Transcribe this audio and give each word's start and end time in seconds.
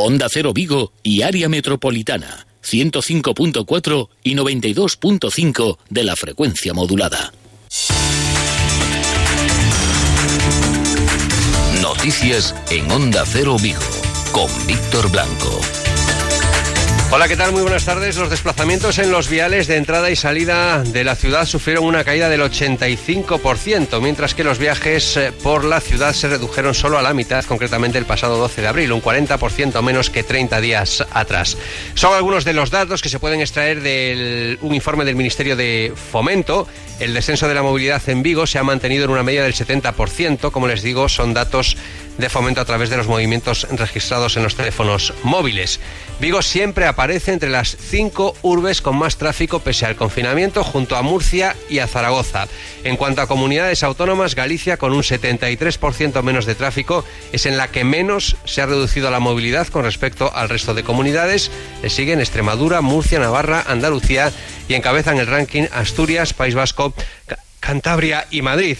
Onda 0.00 0.28
Cero 0.30 0.52
Vigo 0.52 0.92
y 1.02 1.22
área 1.22 1.48
metropolitana, 1.48 2.46
105.4 2.62 4.08
y 4.22 4.36
92.5 4.36 5.78
de 5.90 6.04
la 6.04 6.14
frecuencia 6.14 6.72
modulada. 6.72 7.32
Noticias 11.82 12.54
en 12.70 12.88
Onda 12.92 13.24
Cero 13.26 13.56
Vigo, 13.60 13.80
con 14.30 14.48
Víctor 14.68 15.10
Blanco. 15.10 15.60
Hola, 17.10 17.26
¿qué 17.26 17.38
tal? 17.38 17.52
Muy 17.52 17.62
buenas 17.62 17.86
tardes. 17.86 18.18
Los 18.18 18.28
desplazamientos 18.28 18.98
en 18.98 19.10
los 19.10 19.30
viales 19.30 19.66
de 19.66 19.76
entrada 19.76 20.10
y 20.10 20.16
salida 20.16 20.82
de 20.82 21.04
la 21.04 21.16
ciudad 21.16 21.46
sufrieron 21.46 21.86
una 21.86 22.04
caída 22.04 22.28
del 22.28 22.42
85%, 22.42 23.98
mientras 24.02 24.34
que 24.34 24.44
los 24.44 24.58
viajes 24.58 25.16
eh, 25.16 25.32
por 25.42 25.64
la 25.64 25.80
ciudad 25.80 26.12
se 26.12 26.28
redujeron 26.28 26.74
solo 26.74 26.98
a 26.98 27.02
la 27.02 27.14
mitad, 27.14 27.46
concretamente 27.46 27.96
el 27.96 28.04
pasado 28.04 28.36
12 28.36 28.60
de 28.60 28.68
abril, 28.68 28.92
un 28.92 29.00
40% 29.00 29.80
menos 29.80 30.10
que 30.10 30.22
30 30.22 30.60
días 30.60 31.02
atrás. 31.10 31.56
Son 31.94 32.12
algunos 32.12 32.44
de 32.44 32.52
los 32.52 32.70
datos 32.70 33.00
que 33.00 33.08
se 33.08 33.18
pueden 33.18 33.40
extraer 33.40 33.80
de 33.80 34.58
un 34.60 34.74
informe 34.74 35.06
del 35.06 35.16
Ministerio 35.16 35.56
de 35.56 35.94
Fomento. 36.12 36.68
El 37.00 37.14
descenso 37.14 37.48
de 37.48 37.54
la 37.54 37.62
movilidad 37.62 38.06
en 38.08 38.22
Vigo 38.22 38.46
se 38.46 38.58
ha 38.58 38.64
mantenido 38.64 39.06
en 39.06 39.10
una 39.12 39.22
media 39.22 39.42
del 39.42 39.54
70%. 39.54 40.50
Como 40.50 40.68
les 40.68 40.82
digo, 40.82 41.08
son 41.08 41.32
datos 41.32 41.74
de 42.18 42.28
fomento 42.28 42.60
a 42.60 42.64
través 42.64 42.90
de 42.90 42.96
los 42.96 43.06
movimientos 43.06 43.66
registrados 43.70 44.36
en 44.36 44.42
los 44.42 44.56
teléfonos 44.56 45.14
móviles. 45.22 45.80
Vigo 46.20 46.42
siempre 46.42 46.86
aparece 46.86 47.32
entre 47.32 47.48
las 47.48 47.76
cinco 47.76 48.34
urbes 48.42 48.82
con 48.82 48.96
más 48.96 49.16
tráfico 49.16 49.60
pese 49.60 49.86
al 49.86 49.96
confinamiento, 49.96 50.64
junto 50.64 50.96
a 50.96 51.02
Murcia 51.02 51.56
y 51.70 51.78
a 51.78 51.86
Zaragoza. 51.86 52.48
En 52.82 52.96
cuanto 52.96 53.22
a 53.22 53.28
comunidades 53.28 53.84
autónomas, 53.84 54.34
Galicia, 54.34 54.76
con 54.76 54.92
un 54.92 55.02
73% 55.02 56.22
menos 56.22 56.44
de 56.44 56.56
tráfico, 56.56 57.04
es 57.32 57.46
en 57.46 57.56
la 57.56 57.68
que 57.68 57.84
menos 57.84 58.36
se 58.44 58.62
ha 58.62 58.66
reducido 58.66 59.10
la 59.10 59.20
movilidad 59.20 59.68
con 59.68 59.84
respecto 59.84 60.34
al 60.34 60.48
resto 60.48 60.74
de 60.74 60.82
comunidades. 60.82 61.52
Le 61.82 61.90
siguen 61.90 62.18
Extremadura, 62.18 62.80
Murcia, 62.80 63.20
Navarra, 63.20 63.64
Andalucía 63.68 64.32
y 64.68 64.74
encabezan 64.74 65.18
el 65.18 65.28
ranking 65.28 65.66
Asturias, 65.72 66.34
País 66.34 66.54
Vasco, 66.54 66.92
Cantabria 67.60 68.26
y 68.30 68.42
Madrid. 68.42 68.76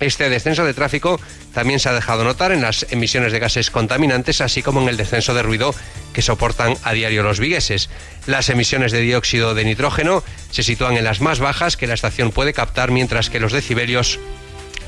Este 0.00 0.30
descenso 0.30 0.64
de 0.64 0.72
tráfico 0.72 1.20
también 1.52 1.78
se 1.78 1.90
ha 1.90 1.92
dejado 1.92 2.24
notar 2.24 2.52
en 2.52 2.62
las 2.62 2.86
emisiones 2.90 3.32
de 3.32 3.38
gases 3.38 3.70
contaminantes, 3.70 4.40
así 4.40 4.62
como 4.62 4.80
en 4.80 4.88
el 4.88 4.96
descenso 4.96 5.34
de 5.34 5.42
ruido 5.42 5.74
que 6.14 6.22
soportan 6.22 6.74
a 6.82 6.92
diario 6.92 7.22
los 7.22 7.38
vigueses. 7.38 7.90
Las 8.26 8.48
emisiones 8.48 8.92
de 8.92 9.00
dióxido 9.00 9.54
de 9.54 9.64
nitrógeno 9.64 10.24
se 10.50 10.62
sitúan 10.62 10.96
en 10.96 11.04
las 11.04 11.20
más 11.20 11.38
bajas 11.38 11.76
que 11.76 11.86
la 11.86 11.94
estación 11.94 12.32
puede 12.32 12.54
captar, 12.54 12.90
mientras 12.90 13.28
que 13.28 13.40
los 13.40 13.52
decibelios 13.52 14.18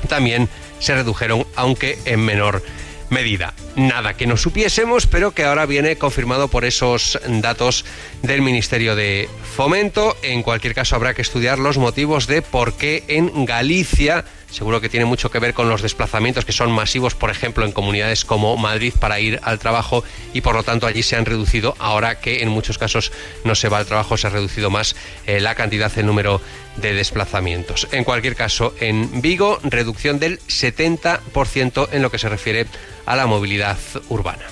también 0.09 0.49
se 0.79 0.95
redujeron, 0.95 1.45
aunque 1.55 1.99
en 2.05 2.21
menor 2.21 2.63
medida. 3.09 3.53
Nada 3.75 4.15
que 4.15 4.25
no 4.25 4.35
supiésemos, 4.35 5.05
pero 5.05 5.31
que 5.31 5.43
ahora 5.43 5.67
viene 5.67 5.97
confirmado 5.97 6.47
por 6.47 6.65
esos 6.65 7.19
datos 7.27 7.85
del 8.23 8.41
Ministerio 8.41 8.95
de 8.95 9.29
Fomento. 9.55 10.17
En 10.23 10.41
cualquier 10.41 10.73
caso, 10.73 10.95
habrá 10.95 11.13
que 11.13 11.21
estudiar 11.21 11.59
los 11.59 11.77
motivos 11.77 12.25
de 12.25 12.41
por 12.41 12.73
qué 12.73 13.03
en 13.07 13.45
Galicia 13.45 14.25
Seguro 14.53 14.79
que 14.79 14.87
tiene 14.87 15.07
mucho 15.07 15.31
que 15.31 15.39
ver 15.39 15.55
con 15.55 15.67
los 15.67 15.81
desplazamientos 15.81 16.45
que 16.45 16.51
son 16.51 16.71
masivos, 16.71 17.15
por 17.15 17.31
ejemplo, 17.31 17.65
en 17.65 17.71
comunidades 17.71 18.23
como 18.23 18.55
Madrid 18.55 18.93
para 18.99 19.19
ir 19.19 19.39
al 19.41 19.57
trabajo 19.57 20.03
y 20.31 20.41
por 20.41 20.53
lo 20.53 20.61
tanto 20.61 20.85
allí 20.85 21.01
se 21.01 21.15
han 21.15 21.25
reducido, 21.25 21.75
ahora 21.79 22.19
que 22.19 22.43
en 22.43 22.49
muchos 22.49 22.77
casos 22.77 23.11
no 23.43 23.55
se 23.55 23.67
va 23.67 23.79
al 23.79 23.87
trabajo, 23.87 24.15
se 24.15 24.27
ha 24.27 24.29
reducido 24.29 24.69
más 24.69 24.95
eh, 25.25 25.41
la 25.41 25.55
cantidad, 25.55 25.91
el 25.97 26.05
número 26.05 26.39
de 26.77 26.93
desplazamientos. 26.93 27.87
En 27.91 28.03
cualquier 28.03 28.35
caso, 28.35 28.75
en 28.79 29.23
Vigo, 29.23 29.57
reducción 29.63 30.19
del 30.19 30.39
70% 30.41 31.89
en 31.91 32.03
lo 32.03 32.11
que 32.11 32.19
se 32.19 32.29
refiere 32.29 32.67
a 33.07 33.15
la 33.15 33.25
movilidad 33.25 33.79
urbana. 34.09 34.45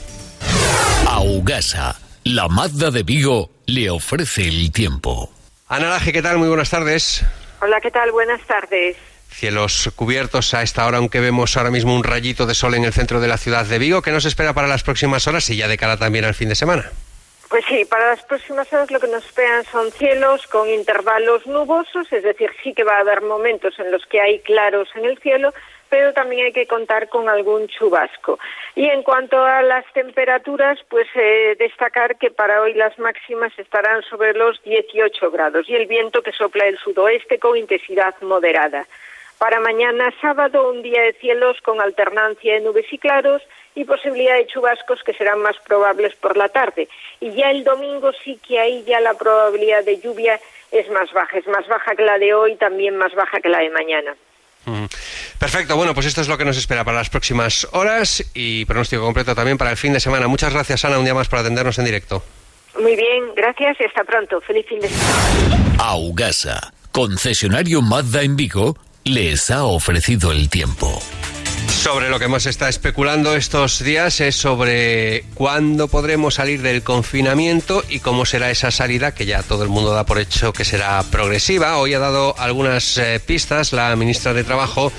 Augasa, 1.07 1.99
la 2.23 2.47
Mazda 2.47 2.89
de 2.89 3.03
Vigo, 3.03 3.51
le 3.67 3.91
ofrece 3.91 4.47
el 4.47 4.71
tiempo. 4.71 5.31
Ana 5.67 5.99
¿qué 6.03 6.23
tal? 6.23 6.39
Muy 6.39 6.47
buenas 6.47 6.71
tardes. 6.71 7.23
Hola, 7.61 7.79
¿qué 7.79 7.91
tal? 7.91 8.11
Buenas 8.11 8.41
tardes. 8.47 8.97
Cielos 9.31 9.91
cubiertos 9.95 10.53
a 10.53 10.61
esta 10.61 10.85
hora, 10.85 10.97
aunque 10.97 11.19
vemos 11.19 11.57
ahora 11.57 11.71
mismo 11.71 11.95
un 11.95 12.03
rayito 12.03 12.45
de 12.45 12.53
sol 12.53 12.75
en 12.75 12.83
el 12.83 12.93
centro 12.93 13.19
de 13.19 13.27
la 13.27 13.37
ciudad 13.37 13.65
de 13.65 13.79
Vigo. 13.79 14.01
¿Qué 14.01 14.11
nos 14.11 14.25
espera 14.25 14.53
para 14.53 14.67
las 14.67 14.83
próximas 14.83 15.27
horas 15.27 15.49
y 15.49 15.57
ya 15.57 15.67
de 15.67 15.77
cara 15.77 15.97
también 15.97 16.25
al 16.25 16.35
fin 16.35 16.49
de 16.49 16.55
semana? 16.55 16.91
Pues 17.49 17.65
sí, 17.65 17.83
para 17.83 18.11
las 18.11 18.23
próximas 18.23 18.71
horas 18.71 18.91
lo 18.91 18.99
que 18.99 19.07
nos 19.07 19.25
esperan 19.25 19.65
son 19.65 19.91
cielos 19.91 20.47
con 20.47 20.69
intervalos 20.69 21.45
nubosos, 21.47 22.11
es 22.13 22.23
decir, 22.23 22.49
sí 22.63 22.73
que 22.73 22.85
va 22.85 22.97
a 22.97 23.01
haber 23.01 23.21
momentos 23.23 23.77
en 23.77 23.91
los 23.91 24.05
que 24.05 24.21
hay 24.21 24.39
claros 24.39 24.87
en 24.95 25.03
el 25.03 25.17
cielo, 25.17 25.53
pero 25.89 26.13
también 26.13 26.45
hay 26.45 26.53
que 26.53 26.65
contar 26.65 27.09
con 27.09 27.27
algún 27.27 27.67
chubasco. 27.67 28.39
Y 28.75 28.85
en 28.85 29.03
cuanto 29.03 29.43
a 29.43 29.61
las 29.63 29.83
temperaturas, 29.91 30.79
pues 30.87 31.07
eh, 31.15 31.57
destacar 31.59 32.17
que 32.17 32.31
para 32.31 32.61
hoy 32.61 32.73
las 32.73 32.97
máximas 32.97 33.51
estarán 33.59 34.01
sobre 34.03 34.33
los 34.33 34.63
18 34.63 35.31
grados 35.31 35.67
y 35.67 35.75
el 35.75 35.87
viento 35.87 36.21
que 36.21 36.31
sopla 36.31 36.63
del 36.63 36.77
sudoeste 36.77 37.37
con 37.39 37.57
intensidad 37.57 38.15
moderada. 38.21 38.87
Para 39.41 39.59
mañana 39.59 40.13
sábado 40.21 40.69
un 40.69 40.83
día 40.83 41.01
de 41.01 41.13
cielos 41.13 41.57
con 41.65 41.81
alternancia 41.81 42.53
de 42.53 42.59
nubes 42.59 42.85
y 42.91 42.99
claros 42.99 43.41
y 43.73 43.85
posibilidad 43.85 44.35
de 44.35 44.45
chubascos 44.45 44.99
que 45.03 45.15
serán 45.15 45.41
más 45.41 45.55
probables 45.67 46.13
por 46.13 46.37
la 46.37 46.47
tarde. 46.49 46.87
Y 47.19 47.31
ya 47.31 47.49
el 47.49 47.63
domingo 47.63 48.11
sí 48.23 48.39
que 48.47 48.59
ahí 48.59 48.83
ya 48.87 48.99
la 48.99 49.15
probabilidad 49.15 49.83
de 49.83 49.99
lluvia 49.99 50.39
es 50.71 50.87
más 50.91 51.11
baja, 51.11 51.39
es 51.39 51.47
más 51.47 51.67
baja 51.67 51.95
que 51.95 52.03
la 52.03 52.19
de 52.19 52.35
hoy, 52.35 52.55
también 52.55 52.95
más 52.97 53.15
baja 53.15 53.41
que 53.41 53.49
la 53.49 53.61
de 53.61 53.71
mañana. 53.71 54.15
Perfecto, 55.39 55.75
bueno, 55.75 55.95
pues 55.95 56.05
esto 56.05 56.21
es 56.21 56.27
lo 56.27 56.37
que 56.37 56.45
nos 56.45 56.59
espera 56.59 56.83
para 56.83 56.97
las 56.97 57.09
próximas 57.09 57.67
horas 57.71 58.23
y 58.35 58.65
pronóstico 58.65 59.01
completo 59.01 59.33
también 59.33 59.57
para 59.57 59.71
el 59.71 59.77
fin 59.77 59.93
de 59.93 59.99
semana. 59.99 60.27
Muchas 60.27 60.53
gracias, 60.53 60.85
Ana, 60.85 60.99
un 60.99 61.03
día 61.03 61.15
más 61.15 61.27
por 61.27 61.39
atendernos 61.39 61.79
en 61.79 61.85
directo. 61.85 62.23
Muy 62.79 62.95
bien, 62.95 63.33
gracias 63.35 63.75
y 63.79 63.85
hasta 63.85 64.03
pronto. 64.03 64.39
Feliz 64.41 64.67
fin 64.67 64.81
de 64.81 64.89
semana. 64.89 65.75
Augasa, 65.79 66.73
concesionario 66.91 67.81
Mazda 67.81 68.21
en 68.21 68.35
Vigo 68.35 68.75
les 69.03 69.49
ha 69.49 69.63
ofrecido 69.63 70.31
el 70.31 70.49
tiempo. 70.49 71.01
Sobre 71.67 72.09
lo 72.09 72.19
que 72.19 72.25
hemos 72.25 72.45
estado 72.45 72.69
especulando 72.69 73.35
estos 73.35 73.83
días 73.83 74.21
es 74.21 74.35
sobre 74.35 75.25
cuándo 75.33 75.87
podremos 75.87 76.35
salir 76.35 76.61
del 76.61 76.83
confinamiento 76.83 77.83
y 77.89 77.99
cómo 77.99 78.25
será 78.25 78.51
esa 78.51 78.69
salida, 78.69 79.13
que 79.13 79.25
ya 79.25 79.41
todo 79.41 79.63
el 79.63 79.69
mundo 79.69 79.91
da 79.91 80.05
por 80.05 80.19
hecho 80.19 80.53
que 80.53 80.63
será 80.63 81.01
progresiva. 81.03 81.77
Hoy 81.77 81.93
ha 81.93 81.99
dado 81.99 82.35
algunas 82.37 82.97
eh, 82.97 83.19
pistas 83.25 83.73
la 83.73 83.95
ministra 83.95 84.33
de 84.33 84.43
Trabajo. 84.43 84.91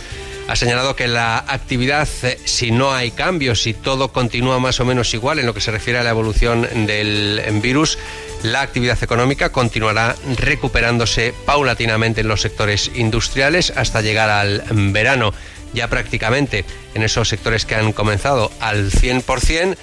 Ha 0.48 0.56
señalado 0.56 0.96
que 0.96 1.06
la 1.06 1.38
actividad, 1.38 2.08
eh, 2.24 2.38
si 2.44 2.72
no 2.72 2.92
hay 2.92 3.12
cambios, 3.12 3.62
si 3.62 3.74
todo 3.74 4.12
continúa 4.12 4.58
más 4.58 4.80
o 4.80 4.84
menos 4.84 5.14
igual 5.14 5.38
en 5.38 5.46
lo 5.46 5.54
que 5.54 5.60
se 5.60 5.70
refiere 5.70 6.00
a 6.00 6.02
la 6.02 6.10
evolución 6.10 6.62
del 6.86 7.40
virus, 7.62 7.96
la 8.42 8.62
actividad 8.62 9.02
económica 9.02 9.50
continuará 9.50 10.16
recuperándose 10.36 11.34
paulatinamente 11.46 12.22
en 12.22 12.28
los 12.28 12.40
sectores 12.40 12.90
industriales 12.94 13.72
hasta 13.76 14.00
llegar 14.00 14.30
al 14.30 14.64
verano, 14.92 15.32
ya 15.72 15.88
prácticamente 15.88 16.64
en 16.94 17.02
esos 17.02 17.28
sectores 17.28 17.64
que 17.64 17.74
han 17.74 17.92
comenzado 17.92 18.50
al 18.60 18.90
100% 18.90 19.76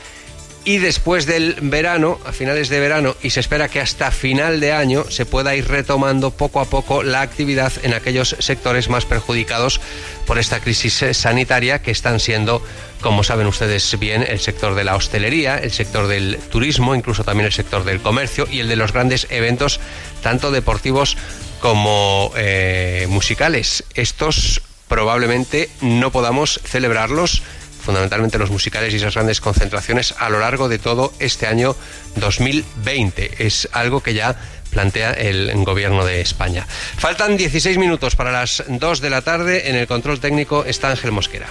y 0.70 0.78
después 0.78 1.26
del 1.26 1.56
verano, 1.64 2.20
a 2.28 2.32
finales 2.32 2.70
de 2.70 2.80
verano, 2.80 3.16
y 3.24 3.32
se 3.32 3.40
espera 3.40 3.70
que 3.70 3.82
hasta 3.82 4.12
final 4.12 4.60
de 4.60 4.72
año 4.72 5.04
se 5.10 5.26
pueda 5.26 5.56
ir 5.56 5.68
retomando 5.68 6.30
poco 6.30 6.60
a 6.60 6.66
poco 6.66 7.02
la 7.02 7.22
actividad 7.22 7.74
en 7.82 7.96
aquellos 7.96 8.36
sectores 8.38 8.88
más 8.88 9.04
perjudicados 9.04 9.82
por 10.28 10.38
esta 10.38 10.60
crisis 10.60 11.04
sanitaria 11.14 11.82
que 11.82 11.90
están 11.90 12.20
siendo, 12.20 12.64
como 13.02 13.24
saben 13.24 13.48
ustedes 13.48 13.98
bien, 13.98 14.22
el 14.22 14.40
sector 14.40 14.76
de 14.76 14.84
la 14.84 14.96
hostelería, 14.96 15.58
el 15.58 15.72
sector 15.72 16.06
del 16.06 16.38
turismo, 16.52 16.94
incluso 16.94 17.24
también 17.24 17.48
el 17.48 17.54
sector 17.54 17.84
del 17.84 18.00
comercio 18.00 18.48
y 18.48 18.60
el 18.60 18.68
de 18.68 18.76
los 18.76 18.94
grandes 18.94 19.26
eventos, 19.32 19.80
tanto 20.22 20.52
deportivos 20.52 21.18
como 21.62 22.32
eh, 22.38 23.08
musicales. 23.10 23.86
Estos 23.96 24.62
probablemente 24.88 25.68
no 25.82 26.12
podamos 26.12 26.60
celebrarlos 26.64 27.42
fundamentalmente 27.90 28.38
los 28.38 28.52
musicales 28.52 28.94
y 28.94 28.98
esas 28.98 29.16
grandes 29.16 29.42
concentraciones 29.42 30.14
a 30.20 30.30
lo 30.30 30.40
largo 30.40 30.70
de 30.70 30.78
todo 30.78 31.12
este 31.18 31.48
año 31.48 31.76
2020. 32.18 33.44
Es 33.48 33.68
algo 33.72 34.04
que 34.04 34.14
ya 34.14 34.36
plantea 34.70 35.10
el 35.14 35.52
gobierno 35.66 36.06
de 36.06 36.22
España. 36.22 36.68
Faltan 36.68 37.36
16 37.36 37.80
minutos 37.80 38.16
para 38.16 38.32
las 38.32 38.64
2 38.68 39.02
de 39.02 39.10
la 39.10 39.24
tarde. 39.24 39.72
En 39.72 39.76
el 39.76 39.88
control 39.88 40.20
técnico 40.20 40.66
está 40.66 40.92
Ángel 40.92 41.12
Mosquera. 41.12 41.48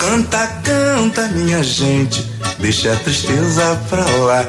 Canta, 0.00 0.62
canta, 0.64 1.28
minha 1.28 1.62
gente, 1.62 2.24
deixa 2.58 2.96
tristeza 2.96 3.80
pra 3.88 4.04
lá. 4.26 4.44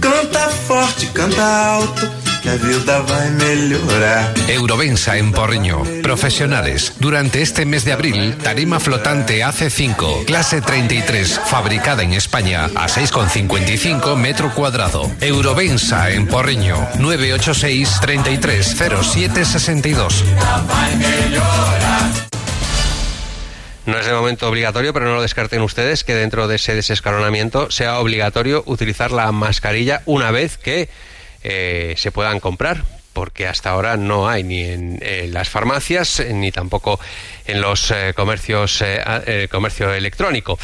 Canta 0.00 0.48
forte, 0.66 1.06
canta 1.14 1.76
alto 1.76 2.21
que 2.42 2.50
a 2.50 2.56
vida 2.56 3.00
vai 3.02 3.30
melhorar. 3.30 4.34
Eurovensa 4.48 5.16
en 5.16 5.32
Porriño. 5.32 5.82
Profesionales. 6.02 6.94
Durante 6.98 7.40
este 7.40 7.64
mes 7.64 7.84
de 7.84 7.92
abril, 7.92 8.36
tarima 8.42 8.80
flotante 8.80 9.44
AC5, 9.44 10.24
clase 10.24 10.60
33, 10.60 11.40
fabricada 11.46 12.02
en 12.02 12.12
España 12.12 12.64
a 12.64 12.88
6,55 12.88 14.16
metro 14.16 14.52
cuadrado. 14.52 15.10
Eurovensa 15.20 16.10
en 16.10 16.26
Porriño. 16.26 16.76
986 16.98 18.00
33 18.00 18.76
07 19.02 19.44
62. 19.44 20.24
No 23.84 23.98
es 23.98 24.06
de 24.06 24.12
momento 24.12 24.48
obligatorio, 24.48 24.92
pero 24.92 25.06
no 25.06 25.14
lo 25.14 25.22
descarten 25.22 25.60
ustedes 25.62 26.04
que 26.04 26.14
dentro 26.14 26.46
de 26.46 26.56
ese 26.56 26.74
desescalonamiento 26.74 27.70
sea 27.70 27.98
obligatorio 27.98 28.62
utilizar 28.66 29.10
la 29.10 29.30
mascarilla 29.32 30.02
una 30.06 30.30
vez 30.30 30.56
que 30.56 30.88
eh, 31.42 31.94
se 31.96 32.12
puedan 32.12 32.40
comprar 32.40 32.84
porque 33.12 33.46
hasta 33.46 33.70
ahora 33.70 33.96
no 33.96 34.28
hay 34.28 34.42
ni 34.42 34.62
en, 34.62 35.00
las 35.32 35.48
farmacias 35.48 36.22
ni 36.32 36.50
tampoco 36.50 36.98
en 37.46 37.60
los 37.60 37.90
eh, 37.90 38.12
comercios 38.14 38.82
eh, 38.82 39.48
comercio 39.50 39.92
electrónico. 39.92 40.58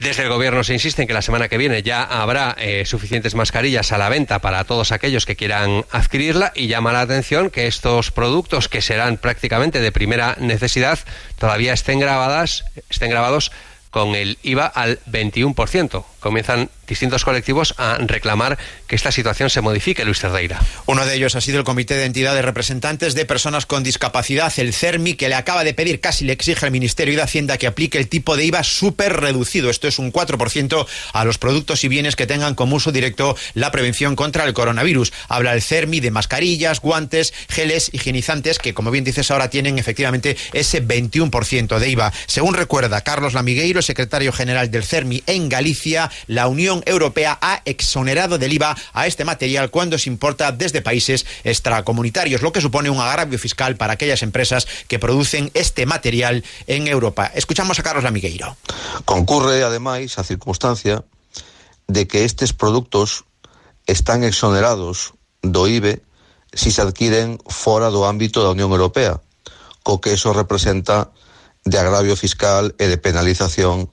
Desde 0.00 0.22
el 0.22 0.30
Gobierno 0.30 0.64
se 0.64 0.72
insiste 0.72 1.02
en 1.02 1.08
que 1.08 1.12
la 1.12 1.20
semana 1.20 1.48
que 1.48 1.58
viene 1.58 1.82
ya 1.82 2.02
habrá 2.02 2.56
eh, 2.58 2.86
suficientes 2.86 3.34
mascarillas 3.34 3.92
a 3.92 3.98
la 3.98 4.08
venta 4.08 4.38
para 4.38 4.64
todos 4.64 4.92
aquellos 4.92 5.26
que 5.26 5.36
quieran 5.36 5.84
adquirirla 5.90 6.52
y 6.54 6.68
llama 6.68 6.94
la 6.94 7.02
atención 7.02 7.50
que 7.50 7.66
estos 7.66 8.10
productos 8.10 8.70
que 8.70 8.80
serán 8.80 9.18
prácticamente 9.18 9.78
de 9.82 9.92
primera 9.92 10.36
necesidad 10.40 10.98
todavía 11.38 11.74
estén 11.74 12.00
grabadas, 12.00 12.64
estén 12.88 13.10
grabados 13.10 13.52
con 13.90 14.14
el 14.14 14.38
IVA 14.42 14.66
al 14.66 15.00
21%. 15.00 16.02
Comienzan 16.18 16.70
distintos 16.90 17.24
colectivos 17.24 17.74
a 17.78 17.96
reclamar 17.98 18.58
que 18.86 18.96
esta 18.96 19.12
situación 19.12 19.48
se 19.48 19.60
modifique, 19.62 20.04
Luis 20.04 20.18
Cerdeira. 20.18 20.60
Uno 20.86 21.06
de 21.06 21.14
ellos 21.14 21.36
ha 21.36 21.40
sido 21.40 21.58
el 21.58 21.64
Comité 21.64 21.94
de 21.94 22.04
Entidades 22.04 22.44
Representantes 22.44 23.14
de 23.14 23.24
Personas 23.24 23.64
con 23.64 23.82
Discapacidad, 23.82 24.52
el 24.58 24.74
CERMI, 24.74 25.14
que 25.14 25.28
le 25.28 25.36
acaba 25.36 25.64
de 25.64 25.72
pedir, 25.72 26.00
casi 26.00 26.24
le 26.24 26.32
exige 26.32 26.66
al 26.66 26.72
Ministerio 26.72 27.16
de 27.16 27.22
Hacienda 27.22 27.56
que 27.58 27.68
aplique 27.68 27.96
el 27.96 28.08
tipo 28.08 28.36
de 28.36 28.44
IVA 28.44 28.64
súper 28.64 29.20
reducido. 29.20 29.70
Esto 29.70 29.88
es 29.88 29.98
un 29.98 30.12
4% 30.12 30.86
a 31.12 31.24
los 31.24 31.38
productos 31.38 31.84
y 31.84 31.88
bienes 31.88 32.16
que 32.16 32.26
tengan 32.26 32.54
como 32.54 32.76
uso 32.76 32.92
directo 32.92 33.36
la 33.54 33.70
prevención 33.70 34.16
contra 34.16 34.44
el 34.44 34.52
coronavirus. 34.52 35.12
Habla 35.28 35.54
el 35.54 35.62
CERMI 35.62 36.00
de 36.00 36.10
mascarillas, 36.10 36.80
guantes, 36.80 37.32
geles, 37.48 37.90
higienizantes, 37.92 38.58
que 38.58 38.74
como 38.74 38.90
bien 38.90 39.04
dices 39.04 39.30
ahora 39.30 39.48
tienen 39.48 39.78
efectivamente 39.78 40.36
ese 40.52 40.84
21% 40.84 41.78
de 41.78 41.88
IVA. 41.88 42.12
Según 42.26 42.54
recuerda 42.54 43.02
Carlos 43.02 43.34
Lamigueiro, 43.34 43.80
secretario 43.80 44.32
general 44.32 44.72
del 44.72 44.82
CERMI 44.82 45.22
en 45.26 45.48
Galicia, 45.48 46.10
la 46.26 46.48
Unión 46.48 46.79
Europea 46.86 47.38
ha 47.40 47.62
exonerado 47.64 48.38
del 48.38 48.52
IVA 48.52 48.76
a 48.92 49.06
este 49.06 49.24
material 49.24 49.70
cuando 49.70 49.98
se 49.98 50.08
importa 50.08 50.52
desde 50.52 50.82
países 50.82 51.26
extracomunitarios, 51.44 52.42
lo 52.42 52.52
que 52.52 52.60
supone 52.60 52.90
un 52.90 53.00
agravio 53.00 53.38
fiscal 53.38 53.76
para 53.76 53.94
aquellas 53.94 54.22
empresas 54.22 54.66
que 54.88 54.98
producen 54.98 55.50
este 55.54 55.86
material 55.86 56.44
en 56.66 56.88
Europa. 56.88 57.30
Escuchamos 57.34 57.78
a 57.78 57.82
Carlos 57.82 58.04
Lamigueiro. 58.04 58.56
Concurre, 59.04 59.62
además, 59.62 60.18
a 60.18 60.24
circunstancia 60.24 61.04
de 61.86 62.06
que 62.06 62.24
estos 62.24 62.52
productos 62.52 63.24
están 63.86 64.22
exonerados 64.24 65.14
do 65.42 65.66
IBE 65.66 66.02
si 66.52 66.70
se 66.70 66.82
adquieren 66.82 67.38
fora 67.46 67.90
do 67.90 68.06
ámbito 68.06 68.42
da 68.42 68.50
Unión 68.50 68.70
Europea, 68.70 69.22
co 69.82 70.02
que 70.02 70.14
eso 70.14 70.34
representa 70.34 71.10
de 71.64 71.78
agravio 71.78 72.16
fiscal 72.16 72.74
e 72.78 72.90
de 72.90 72.98
penalización 72.98 73.90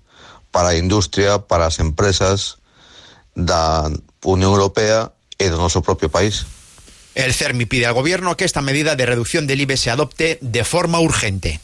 para 0.52 0.74
a 0.74 0.80
industria, 0.80 1.46
para 1.46 1.70
as 1.70 1.78
empresas 1.78 2.58
da 3.38 3.86
Unión 4.26 4.52
Europea 4.58 5.14
e 5.38 5.54
do 5.54 5.62
noso 5.62 5.86
propio 5.86 6.10
país. 6.10 6.50
El 7.14 7.34
CERMI 7.34 7.66
pide 7.66 7.86
al 7.86 7.94
Gobierno 7.94 8.36
que 8.36 8.46
esta 8.46 8.62
medida 8.62 8.98
de 8.98 9.06
reducción 9.06 9.46
del 9.46 9.62
IBE 9.62 9.78
se 9.78 9.90
adopte 9.90 10.38
de 10.42 10.64
forma 10.64 11.00
urgente. 11.00 11.62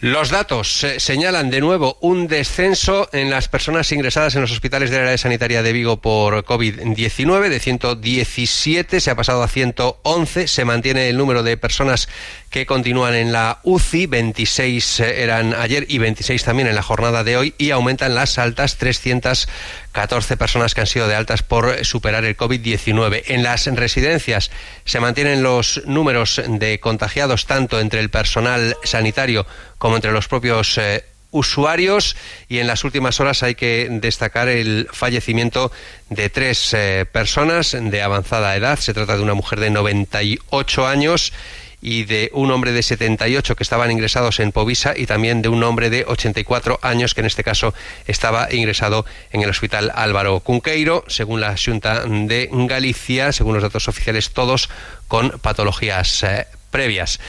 Los 0.00 0.30
datos 0.30 0.82
eh, 0.82 0.98
señalan 0.98 1.50
de 1.50 1.60
nuevo 1.60 1.98
un 2.00 2.26
descenso 2.26 3.10
en 3.12 3.28
las 3.28 3.48
personas 3.48 3.92
ingresadas 3.92 4.34
en 4.34 4.40
los 4.40 4.50
hospitales 4.50 4.90
del 4.90 5.02
área 5.02 5.18
sanitaria 5.18 5.62
de 5.62 5.74
Vigo 5.74 6.00
por 6.00 6.42
COVID-19. 6.46 7.50
De 7.50 7.60
117 7.60 8.98
se 8.98 9.10
ha 9.10 9.14
pasado 9.14 9.42
a 9.42 9.48
111. 9.48 10.48
Se 10.48 10.64
mantiene 10.64 11.10
el 11.10 11.18
número 11.18 11.42
de 11.42 11.58
personas 11.58 12.08
que 12.50 12.66
continúan 12.66 13.14
en 13.14 13.32
la 13.32 13.60
UCI. 13.62 14.06
26 14.06 15.00
eh, 15.00 15.22
eran 15.22 15.54
ayer 15.54 15.86
y 15.88 15.98
26 15.98 16.42
también 16.44 16.68
en 16.68 16.74
la 16.74 16.82
jornada 16.82 17.24
de 17.24 17.36
hoy. 17.36 17.54
Y 17.56 17.70
aumentan 17.70 18.14
las 18.14 18.38
altas 18.38 18.76
314 18.76 20.36
personas 20.36 20.74
que 20.74 20.82
han 20.82 20.86
sido 20.86 21.08
de 21.08 21.14
altas 21.14 21.42
por 21.42 21.84
superar 21.84 22.24
el 22.24 22.36
COVID-19. 22.36 23.22
En 23.28 23.42
las 23.42 23.66
residencias 23.66 24.50
se 24.84 25.00
mantienen 25.00 25.42
los 25.42 25.82
números 25.86 26.42
de 26.46 26.80
contagiados 26.80 27.46
tanto 27.46 27.80
entre 27.80 28.00
el 28.00 28.10
personal 28.10 28.76
sanitario 28.84 29.46
como 29.78 29.96
entre 29.96 30.12
los 30.12 30.28
propios 30.28 30.76
eh, 30.78 31.04
usuarios 31.30 32.16
y 32.48 32.58
en 32.58 32.66
las 32.66 32.84
últimas 32.84 33.20
horas 33.20 33.42
hay 33.42 33.54
que 33.54 33.88
destacar 33.90 34.48
el 34.48 34.88
fallecimiento 34.92 35.70
de 36.08 36.28
tres 36.28 36.74
eh, 36.74 37.06
personas 37.10 37.76
de 37.78 38.02
avanzada 38.02 38.56
edad. 38.56 38.78
Se 38.78 38.94
trata 38.94 39.16
de 39.16 39.22
una 39.22 39.34
mujer 39.34 39.60
de 39.60 39.70
98 39.70 40.86
años 40.86 41.32
y 41.80 42.04
de 42.04 42.30
un 42.34 42.50
hombre 42.50 42.72
de 42.72 42.82
78 42.82 43.56
que 43.56 43.62
estaban 43.62 43.90
ingresados 43.90 44.40
en 44.40 44.52
Povisa 44.52 44.94
y 44.96 45.06
también 45.06 45.42
de 45.42 45.48
un 45.48 45.62
hombre 45.62 45.90
de 45.90 46.04
84 46.06 46.78
años 46.82 47.14
que 47.14 47.20
en 47.20 47.26
este 47.26 47.44
caso 47.44 47.74
estaba 48.06 48.52
ingresado 48.52 49.04
en 49.32 49.42
el 49.42 49.50
Hospital 49.50 49.92
Álvaro 49.94 50.40
Cunqueiro, 50.40 51.04
según 51.08 51.40
la 51.40 51.54
Junta 51.56 52.04
de 52.04 52.48
Galicia, 52.52 53.32
según 53.32 53.54
los 53.54 53.62
datos 53.62 53.88
oficiales, 53.88 54.30
todos 54.30 54.68
con 55.08 55.30
patologías 55.40 56.22
eh, 56.22 56.46
previas. 56.70 57.20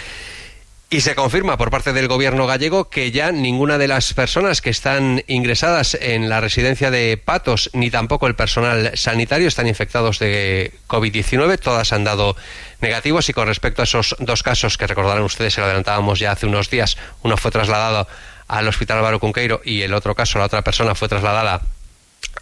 Y 0.93 0.99
se 0.99 1.15
confirma 1.15 1.57
por 1.57 1.71
parte 1.71 1.93
del 1.93 2.09
gobierno 2.09 2.45
gallego 2.47 2.89
que 2.89 3.11
ya 3.11 3.31
ninguna 3.31 3.77
de 3.77 3.87
las 3.87 4.13
personas 4.13 4.59
que 4.59 4.69
están 4.69 5.23
ingresadas 5.27 5.97
en 6.01 6.27
la 6.27 6.41
residencia 6.41 6.91
de 6.91 7.15
Patos, 7.15 7.69
ni 7.71 7.89
tampoco 7.89 8.27
el 8.27 8.35
personal 8.35 8.91
sanitario, 8.95 9.47
están 9.47 9.67
infectados 9.67 10.19
de 10.19 10.73
COVID-19. 10.89 11.57
Todas 11.59 11.93
han 11.93 12.03
dado 12.03 12.35
negativos 12.81 13.29
y 13.29 13.33
con 13.33 13.47
respecto 13.47 13.81
a 13.81 13.85
esos 13.85 14.17
dos 14.19 14.43
casos 14.43 14.77
que 14.77 14.85
recordarán 14.85 15.23
ustedes, 15.23 15.53
se 15.53 15.61
lo 15.61 15.67
adelantábamos 15.67 16.19
ya 16.19 16.33
hace 16.33 16.45
unos 16.45 16.69
días, 16.69 16.97
uno 17.21 17.37
fue 17.37 17.51
trasladado 17.51 18.05
al 18.49 18.67
Hospital 18.67 18.97
Álvaro 18.97 19.21
Cunqueiro 19.21 19.61
y 19.63 19.83
el 19.83 19.93
otro 19.93 20.13
caso, 20.13 20.39
la 20.39 20.45
otra 20.45 20.61
persona, 20.61 20.93
fue 20.93 21.07
trasladada 21.07 21.61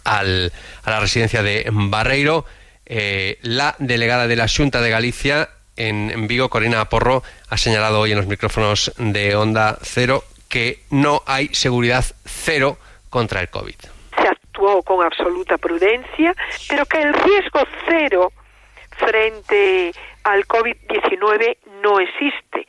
al, 0.02 0.52
a 0.82 0.90
la 0.90 0.98
residencia 0.98 1.44
de 1.44 1.68
Barreiro. 1.70 2.44
Eh, 2.84 3.38
la 3.42 3.76
delegada 3.78 4.26
de 4.26 4.34
la 4.34 4.48
Junta 4.48 4.80
de 4.80 4.90
Galicia 4.90 5.50
en, 5.80 6.26
Vigo, 6.26 6.50
Corina 6.50 6.84
Porro, 6.84 7.22
ha 7.48 7.56
señalado 7.56 8.00
hoy 8.00 8.12
en 8.12 8.18
los 8.18 8.26
micrófonos 8.26 8.92
de 8.98 9.34
Onda 9.34 9.78
Cero 9.82 10.24
que 10.48 10.80
no 10.90 11.22
hay 11.26 11.48
seguridad 11.54 12.04
cero 12.24 12.76
contra 13.08 13.40
el 13.40 13.48
COVID. 13.48 13.76
Se 14.20 14.28
actuó 14.28 14.82
con 14.82 15.04
absoluta 15.04 15.56
prudencia, 15.56 16.34
pero 16.68 16.84
que 16.84 17.00
el 17.00 17.14
riesgo 17.14 17.60
cero 17.88 18.32
frente 18.98 19.92
al 20.24 20.46
COVID-19 20.46 21.56
no 21.82 21.98
existe. 21.98 22.66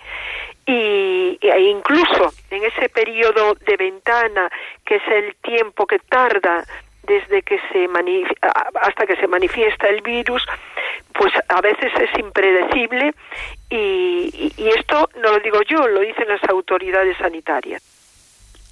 Y, 0.65 1.37
e 1.41 1.59
incluso 1.69 2.31
en 2.49 2.63
ese 2.63 2.87
periodo 2.87 3.55
de 3.55 3.75
ventana, 3.75 4.49
que 4.85 4.95
es 4.95 5.07
el 5.07 5.35
tiempo 5.41 5.85
que 5.85 5.99
tarda 5.99 6.63
desde 7.03 7.41
que 7.41 7.59
se 7.71 7.87
hasta 8.81 9.05
que 9.05 9.15
se 9.15 9.27
manifiesta 9.27 9.87
el 9.87 10.01
virus, 10.01 10.43
pues 11.13 11.33
a 11.47 11.61
veces 11.61 11.91
es 11.99 12.19
impredecible 12.19 13.13
y, 13.69 14.53
y 14.57 14.67
esto 14.69 15.09
no 15.15 15.31
lo 15.33 15.39
digo 15.39 15.61
yo, 15.63 15.87
lo 15.87 16.01
dicen 16.01 16.27
las 16.27 16.43
autoridades 16.49 17.17
sanitarias. 17.17 17.81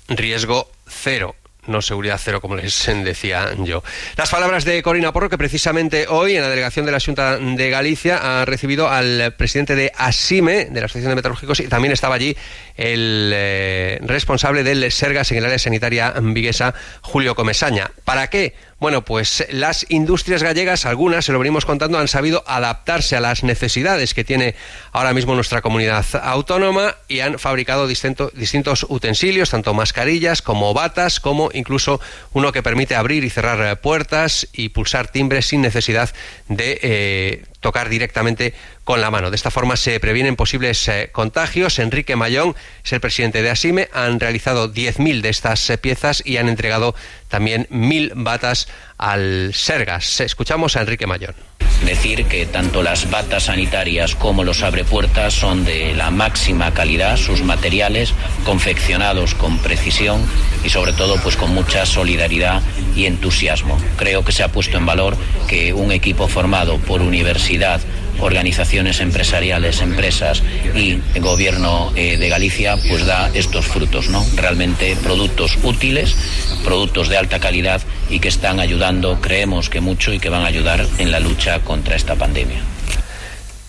Riesgo 0.10 0.68
cero 0.88 1.36
no 1.70 1.82
seguridad 1.82 2.20
cero, 2.22 2.42
como 2.42 2.56
les 2.56 2.86
decía 3.04 3.54
yo. 3.60 3.84
Las 4.18 4.30
palabras 4.30 4.66
de 4.66 4.82
Corina 4.84 5.14
Porro, 5.14 5.30
que 5.30 5.38
precisamente 5.38 6.08
hoy 6.10 6.36
en 6.36 6.42
la 6.42 6.50
delegación 6.50 6.86
de 6.86 6.92
la 6.92 7.00
Junta 7.00 7.38
de 7.38 7.70
Galicia 7.70 8.42
ha 8.42 8.46
recibido 8.46 8.90
al 8.90 9.34
presidente 9.38 9.76
de 9.76 9.92
ASIME, 9.96 10.66
de 10.66 10.80
la 10.80 10.86
Asociación 10.86 11.12
de 11.12 11.16
Metalúrgicos, 11.16 11.60
y 11.60 11.68
también 11.68 11.94
estaba 11.94 12.16
allí 12.16 12.36
el 12.76 13.32
eh, 13.34 14.00
responsable 14.02 14.64
del 14.64 14.92
Sergas 14.92 15.32
en 15.32 15.38
el 15.38 15.46
área 15.46 15.60
sanitaria 15.60 16.14
viguesa, 16.22 16.74
Julio 17.02 17.36
Comesaña. 17.36 17.92
¿Para 18.04 18.28
qué? 18.28 18.54
Bueno, 18.80 19.04
pues 19.04 19.46
las 19.52 19.86
industrias 19.90 20.42
gallegas, 20.42 20.86
algunas, 20.86 21.26
se 21.26 21.34
lo 21.34 21.40
venimos 21.40 21.66
contando, 21.66 22.00
han 22.00 22.08
sabido 22.08 22.46
adaptarse 22.48 23.18
a 23.18 23.20
las 23.20 23.44
necesidades 23.44 24.14
que 24.14 24.24
tiene 24.24 24.56
ahora 24.94 25.14
mismo 25.14 25.36
nuestra 25.36 25.62
comunidad 25.62 26.06
autónoma 26.24 26.96
y 27.10 27.20
han 27.20 27.40
fabricado 27.40 27.88
distintos 27.88 28.86
utensilios, 28.88 29.50
tanto 29.50 29.74
mascarillas 29.74 30.42
como 30.42 30.74
batas, 30.74 31.20
como 31.20 31.50
incluso 31.54 32.00
uno 32.32 32.54
que 32.54 32.64
permite 32.64 32.96
abrir 32.96 33.26
y 33.26 33.30
cerrar 33.30 33.82
puertas 33.82 34.48
y 34.54 34.70
pulsar 34.70 35.12
timbres 35.12 35.48
sin 35.48 35.62
necesidad 35.62 36.10
de 36.48 36.80
eh, 36.82 37.44
tocar 37.60 37.90
directamente 37.90 38.54
con 38.84 39.02
la 39.02 39.12
mano. 39.12 39.30
De 39.30 39.36
esta 39.36 39.52
forma 39.52 39.76
se 39.76 40.00
previenen 40.00 40.36
posibles 40.36 40.88
eh, 40.88 41.10
contagios. 41.12 41.80
Enrique 41.80 42.16
Mayón 42.16 42.56
es 42.84 42.94
el 42.94 43.00
presidente 43.00 43.42
de 43.42 43.50
Asime. 43.50 43.90
Han 43.94 44.20
realizado 44.20 44.74
10.000 44.74 45.22
de 45.22 45.30
estas 45.30 45.70
eh, 45.70 45.78
piezas 45.78 46.22
y 46.26 46.38
han 46.38 46.50
entregado 46.50 46.96
también 47.28 47.68
1.000 47.70 48.12
batas 48.16 48.68
al 49.00 49.54
Sergas. 49.54 50.20
Escuchamos 50.20 50.76
a 50.76 50.82
Enrique 50.82 51.08
Mayón. 51.08 51.34
Decir 51.86 52.26
que 52.26 52.46
tanto 52.46 52.84
las 52.84 53.10
batas 53.10 53.44
sanitarias 53.44 54.14
como 54.14 54.44
los 54.44 54.64
abrepuertas 54.64 55.34
son 55.34 55.64
de 55.64 55.96
la 55.96 56.12
máxima 56.12 56.74
calidad, 56.74 57.16
sus 57.16 57.42
materiales 57.42 58.14
confeccionados 58.44 59.34
con 59.34 59.58
precisión 59.60 60.22
y 60.64 60.70
sobre 60.70 60.92
todo 60.92 61.16
pues 61.24 61.38
con 61.38 61.54
mucha 61.54 61.86
solidaridad 61.86 62.62
y 62.96 63.06
entusiasmo. 63.06 63.78
Creo 63.96 64.26
que 64.26 64.34
se 64.34 64.44
ha 64.44 64.50
puesto 64.50 64.78
en 64.78 64.86
valor 64.86 65.16
que 65.48 65.74
un 65.74 65.94
equipo 65.94 66.28
formado 66.28 66.78
por 66.80 67.02
universidad, 67.02 67.80
organizaciones 68.22 69.00
empresariales, 69.00 69.82
empresas 69.82 70.44
y 70.76 71.00
gobierno 71.20 71.92
eh, 71.96 72.18
de 72.18 72.30
Galicia, 72.30 72.78
pues 72.88 73.06
da 73.06 73.30
estos 73.34 73.66
frutos, 73.66 74.10
¿no? 74.10 74.26
Realmente 74.36 74.96
productos 75.04 75.58
útiles, 75.64 76.16
productos 76.64 77.10
de 77.10 77.18
alta 77.18 77.40
calidad 77.40 77.82
y 78.10 78.20
que 78.20 78.28
están 78.28 78.60
ayudando, 78.60 79.20
creemos 79.22 79.70
que 79.70 79.82
mucho 79.82 80.14
y 80.14 80.20
que 80.20 80.30
van 80.30 80.44
a 80.44 80.48
ayudar 80.48 80.86
en 80.98 81.12
la 81.12 81.20
lucha 81.20 81.60
contra 81.60 81.96
esta 81.96 82.16
pandemia. 82.16 82.62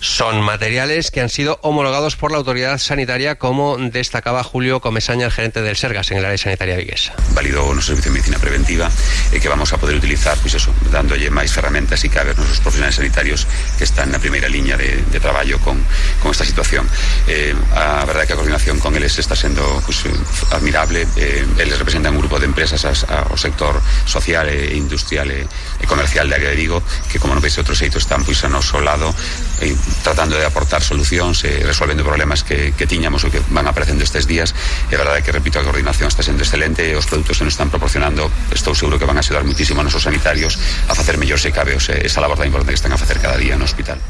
Son 0.01 0.41
materiales 0.41 1.11
que 1.11 1.21
han 1.21 1.29
sido 1.29 1.59
homologados 1.61 2.15
por 2.15 2.31
la 2.31 2.39
autoridad 2.39 2.79
sanitaria, 2.79 3.35
como 3.35 3.77
destacaba 3.77 4.43
Julio 4.43 4.79
Comesaña, 4.79 5.27
el 5.27 5.31
gerente 5.31 5.61
del 5.61 5.77
Sergas 5.77 6.09
en 6.09 6.17
el 6.17 6.25
área 6.25 6.39
sanitaria 6.39 6.75
viguesa. 6.75 7.13
Válido 7.35 7.61
nuestro 7.65 7.95
servicio 7.95 8.09
de 8.09 8.15
medicina 8.15 8.39
preventiva 8.39 8.89
eh, 9.31 9.39
que 9.39 9.47
vamos 9.47 9.71
a 9.73 9.77
poder 9.77 9.95
utilizar, 9.95 10.35
pues 10.39 10.55
eso, 10.55 10.73
dándolle 10.91 11.29
más 11.29 11.55
herramientas 11.55 12.03
y 12.03 12.09
cabe 12.09 12.31
a 12.31 12.33
nuestros 12.33 12.61
profesionales 12.61 12.95
sanitarios 12.95 13.45
que 13.77 13.83
están 13.83 14.07
en 14.07 14.13
la 14.13 14.19
primera 14.19 14.49
línea 14.49 14.75
de, 14.75 15.03
traballo 15.21 15.59
con, 15.59 15.77
con 16.19 16.31
esta 16.31 16.45
situación. 16.45 16.89
Eh, 17.27 17.53
a 17.75 18.03
verdade 18.03 18.25
que 18.25 18.33
a 18.33 18.35
coordinación 18.37 18.79
con 18.79 18.95
eles 18.95 19.19
está 19.19 19.35
sendo 19.35 19.83
pues, 19.85 20.03
admirable. 20.49 21.05
Eh, 21.15 21.45
eles 21.59 21.77
representan 21.77 22.15
un 22.15 22.21
grupo 22.21 22.39
de 22.39 22.47
empresas 22.47 22.85
as, 22.85 23.05
ao 23.05 23.37
sector 23.37 23.79
social 24.09 24.49
e 24.49 24.73
industrial 24.73 25.29
e, 25.29 25.45
comercial 25.85 26.25
de 26.25 26.41
área 26.41 26.49
de 26.49 26.55
Vigo 26.55 26.81
que, 27.05 27.21
como 27.21 27.37
non 27.37 27.43
veis, 27.45 27.53
outros 27.61 27.77
xeitos 27.77 28.01
están 28.01 28.25
pois, 28.25 28.41
a 28.41 28.49
noso 28.49 28.81
lado 28.81 29.13
eh, 29.61 29.75
tratando 30.03 30.35
de 30.35 30.45
aportar 30.45 30.81
solucións 30.81 31.45
e 31.45 31.61
resolvendo 31.61 32.03
problemas 32.03 32.43
que, 32.43 32.73
que 32.73 32.89
tiñamos 32.89 33.23
ou 33.23 33.29
que 33.29 33.39
van 33.53 33.69
aparecendo 33.69 34.01
estes 34.01 34.25
días. 34.25 34.57
É 34.89 34.97
verdade 34.97 35.21
que 35.21 35.31
repito 35.31 35.61
a 35.61 35.63
coordinación 35.63 36.09
está 36.09 36.25
sendo 36.25 36.41
excelente 36.41 36.83
e 36.83 36.97
os 36.97 37.05
produtos 37.05 37.37
que 37.37 37.45
nos 37.45 37.53
están 37.53 37.69
proporcionando 37.69 38.27
estou 38.51 38.73
seguro 38.73 38.97
que 38.97 39.05
van 39.05 39.17
a 39.17 39.23
axudar 39.23 39.45
muitísimo 39.45 39.79
a 39.79 39.85
nosos 39.85 40.03
sanitarios 40.03 40.57
a 40.89 40.93
facer 40.97 41.21
mellor 41.21 41.39
se 41.39 41.53
cabe 41.53 41.77
esa 41.77 42.19
labor 42.19 42.37
tan 42.41 42.49
importante 42.49 42.73
que 42.73 42.81
están 42.81 42.93
a 42.93 42.97
facer 42.97 43.21
cada 43.21 43.37
día 43.37 43.55
no 43.55 43.65
hospital. 43.65 44.01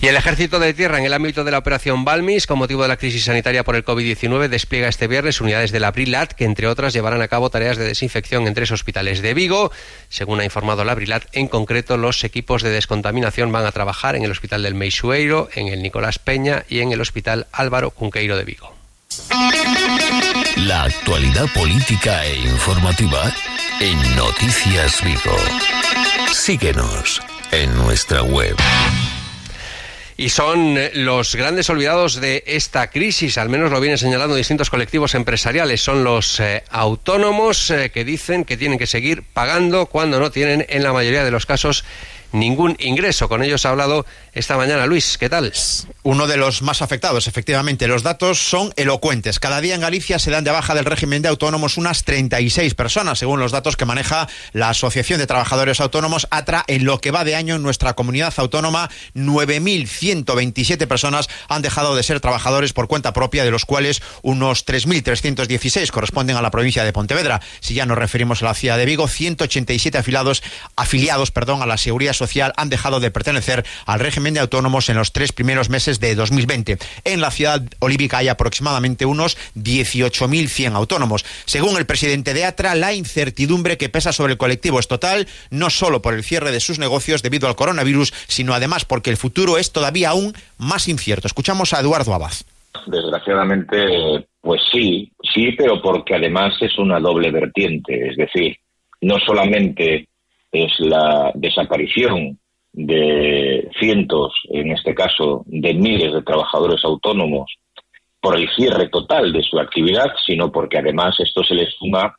Y 0.00 0.06
el 0.06 0.16
Ejército 0.16 0.58
de 0.58 0.74
Tierra, 0.74 0.98
en 0.98 1.04
el 1.04 1.12
ámbito 1.12 1.44
de 1.44 1.50
la 1.50 1.58
operación 1.58 2.04
Balmis, 2.04 2.46
con 2.46 2.58
motivo 2.58 2.82
de 2.82 2.88
la 2.88 2.96
crisis 2.96 3.24
sanitaria 3.24 3.64
por 3.64 3.76
el 3.76 3.84
COVID-19, 3.84 4.48
despliega 4.48 4.88
este 4.88 5.06
viernes 5.06 5.40
unidades 5.40 5.72
del 5.72 5.84
Abrilat, 5.84 6.32
que 6.32 6.44
entre 6.44 6.66
otras 6.66 6.92
llevarán 6.92 7.22
a 7.22 7.28
cabo 7.28 7.50
tareas 7.50 7.76
de 7.76 7.84
desinfección 7.84 8.46
en 8.46 8.54
tres 8.54 8.70
hospitales 8.70 9.22
de 9.22 9.34
Vigo. 9.34 9.72
Según 10.08 10.40
ha 10.40 10.44
informado 10.44 10.84
la 10.84 10.92
Abrilat, 10.92 11.24
en 11.32 11.48
concreto, 11.48 11.96
los 11.96 12.24
equipos 12.24 12.62
de 12.62 12.70
descontaminación 12.70 13.52
van 13.52 13.66
a 13.66 13.72
trabajar 13.72 14.16
en 14.16 14.24
el 14.24 14.30
Hospital 14.30 14.62
del 14.62 14.74
Meixueiro, 14.74 15.48
en 15.54 15.68
el 15.68 15.82
Nicolás 15.82 16.18
Peña 16.18 16.64
y 16.68 16.80
en 16.80 16.92
el 16.92 17.00
Hospital 17.00 17.46
Álvaro 17.52 17.90
Cunqueiro 17.90 18.36
de 18.36 18.44
Vigo. 18.44 18.74
La 20.56 20.84
actualidad 20.84 21.46
política 21.54 22.24
e 22.24 22.36
informativa 22.40 23.32
en 23.80 24.16
Noticias 24.16 25.02
Vigo. 25.02 25.36
Síguenos 26.32 27.22
en 27.52 27.74
nuestra 27.76 28.22
web. 28.22 28.56
Y 30.18 30.30
son 30.30 30.78
eh, 30.78 30.92
los 30.94 31.34
grandes 31.34 31.68
olvidados 31.68 32.20
de 32.20 32.42
esta 32.46 32.88
crisis, 32.88 33.36
al 33.36 33.50
menos 33.50 33.70
lo 33.70 33.80
vienen 33.80 33.98
señalando 33.98 34.34
distintos 34.34 34.70
colectivos 34.70 35.14
empresariales. 35.14 35.82
Son 35.82 36.04
los 36.04 36.40
eh, 36.40 36.64
autónomos 36.70 37.70
eh, 37.70 37.90
que 37.90 38.04
dicen 38.04 38.46
que 38.46 38.56
tienen 38.56 38.78
que 38.78 38.86
seguir 38.86 39.22
pagando 39.22 39.86
cuando 39.86 40.18
no 40.18 40.30
tienen, 40.30 40.64
en 40.70 40.82
la 40.82 40.94
mayoría 40.94 41.22
de 41.22 41.30
los 41.30 41.44
casos, 41.44 41.84
ningún 42.32 42.76
ingreso. 42.78 43.28
Con 43.28 43.42
ellos 43.42 43.66
ha 43.66 43.70
hablado 43.70 44.06
esta 44.36 44.58
mañana 44.58 44.86
Luis. 44.86 45.16
¿Qué 45.16 45.30
tal? 45.30 45.50
Uno 46.02 46.26
de 46.26 46.36
los 46.36 46.60
más 46.60 46.82
afectados, 46.82 47.26
efectivamente. 47.26 47.88
Los 47.88 48.02
datos 48.02 48.38
son 48.38 48.72
elocuentes. 48.76 49.40
Cada 49.40 49.62
día 49.62 49.74
en 49.74 49.80
Galicia 49.80 50.18
se 50.18 50.30
dan 50.30 50.44
de 50.44 50.50
baja 50.50 50.74
del 50.74 50.84
régimen 50.84 51.22
de 51.22 51.28
autónomos 51.28 51.78
unas 51.78 52.04
36 52.04 52.74
personas, 52.74 53.18
según 53.18 53.40
los 53.40 53.50
datos 53.50 53.76
que 53.76 53.86
maneja 53.86 54.28
la 54.52 54.68
Asociación 54.68 55.18
de 55.18 55.26
Trabajadores 55.26 55.80
Autónomos 55.80 56.28
ATRA. 56.30 56.64
En 56.66 56.84
lo 56.84 57.00
que 57.00 57.12
va 57.12 57.24
de 57.24 57.34
año 57.34 57.56
en 57.56 57.62
nuestra 57.62 57.94
comunidad 57.94 58.34
autónoma, 58.36 58.90
9.127 59.14 60.86
personas 60.86 61.28
han 61.48 61.62
dejado 61.62 61.96
de 61.96 62.02
ser 62.02 62.20
trabajadores 62.20 62.74
por 62.74 62.88
cuenta 62.88 63.14
propia, 63.14 63.42
de 63.42 63.50
los 63.50 63.64
cuales 63.64 64.02
unos 64.20 64.66
3.316 64.66 65.90
corresponden 65.90 66.36
a 66.36 66.42
la 66.42 66.50
provincia 66.50 66.84
de 66.84 66.92
Pontevedra. 66.92 67.40
Si 67.60 67.72
ya 67.72 67.86
nos 67.86 67.96
referimos 67.96 68.42
a 68.42 68.46
la 68.46 68.54
ciudad 68.54 68.76
de 68.76 68.84
Vigo, 68.84 69.08
187 69.08 69.96
afiliados, 69.96 70.42
afiliados 70.76 71.30
perdón, 71.30 71.62
a 71.62 71.66
la 71.66 71.78
Seguridad 71.78 72.12
Social 72.12 72.52
han 72.58 72.68
dejado 72.68 73.00
de 73.00 73.10
pertenecer 73.10 73.64
al 73.86 74.00
régimen 74.00 74.25
de 74.34 74.40
autónomos 74.40 74.88
en 74.88 74.96
los 74.96 75.12
tres 75.12 75.32
primeros 75.32 75.70
meses 75.70 76.00
de 76.00 76.14
2020. 76.14 76.78
En 77.04 77.20
la 77.20 77.30
ciudad 77.30 77.62
olívica 77.80 78.18
hay 78.18 78.28
aproximadamente 78.28 79.06
unos 79.06 79.36
18.100 79.56 80.74
autónomos. 80.74 81.24
Según 81.44 81.76
el 81.76 81.86
presidente 81.86 82.34
de 82.34 82.44
ATRA, 82.44 82.74
la 82.74 82.92
incertidumbre 82.92 83.76
que 83.76 83.88
pesa 83.88 84.12
sobre 84.12 84.32
el 84.32 84.38
colectivo 84.38 84.78
es 84.78 84.88
total, 84.88 85.26
no 85.50 85.70
solo 85.70 86.02
por 86.02 86.14
el 86.14 86.24
cierre 86.24 86.52
de 86.52 86.60
sus 86.60 86.78
negocios 86.78 87.22
debido 87.22 87.48
al 87.48 87.56
coronavirus, 87.56 88.12
sino 88.26 88.54
además 88.54 88.84
porque 88.84 89.10
el 89.10 89.16
futuro 89.16 89.58
es 89.58 89.72
todavía 89.72 90.10
aún 90.10 90.34
más 90.58 90.88
incierto. 90.88 91.26
Escuchamos 91.26 91.72
a 91.72 91.80
Eduardo 91.80 92.14
Abad. 92.14 92.32
Desgraciadamente, 92.86 94.26
pues 94.40 94.60
sí, 94.70 95.12
sí, 95.34 95.52
pero 95.52 95.80
porque 95.80 96.14
además 96.14 96.54
es 96.60 96.78
una 96.78 97.00
doble 97.00 97.30
vertiente, 97.30 98.10
es 98.10 98.16
decir, 98.16 98.56
no 99.00 99.18
solamente 99.18 100.08
es 100.52 100.72
la 100.78 101.32
desaparición 101.34 102.38
de 102.76 103.70
cientos, 103.80 104.34
en 104.50 104.70
este 104.70 104.94
caso 104.94 105.42
de 105.46 105.72
miles 105.72 106.12
de 106.12 106.22
trabajadores 106.22 106.84
autónomos 106.84 107.50
por 108.20 108.36
el 108.36 108.48
cierre 108.54 108.90
total 108.90 109.32
de 109.32 109.42
su 109.42 109.58
actividad, 109.58 110.12
sino 110.26 110.52
porque 110.52 110.78
además 110.78 111.18
esto 111.18 111.42
se 111.42 111.54
les 111.54 111.74
suma 111.74 112.14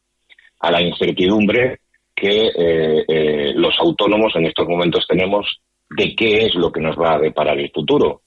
a 0.59 0.71
la 0.71 0.81
incertidumbre 0.81 1.81
que 2.15 2.47
eh, 2.47 3.05
eh, 3.07 3.53
los 3.55 3.75
autónomos 3.79 4.35
en 4.35 4.47
estos 4.47 4.67
momentos 4.67 5.05
tenemos 5.07 5.61
de 5.91 6.15
qué 6.15 6.47
es 6.47 6.55
lo 6.55 6.71
que 6.71 6.81
nos 6.81 6.97
va 6.97 7.13
a 7.13 7.19
deparar 7.19 7.59
el 7.59 7.69
futuro. 7.71 8.23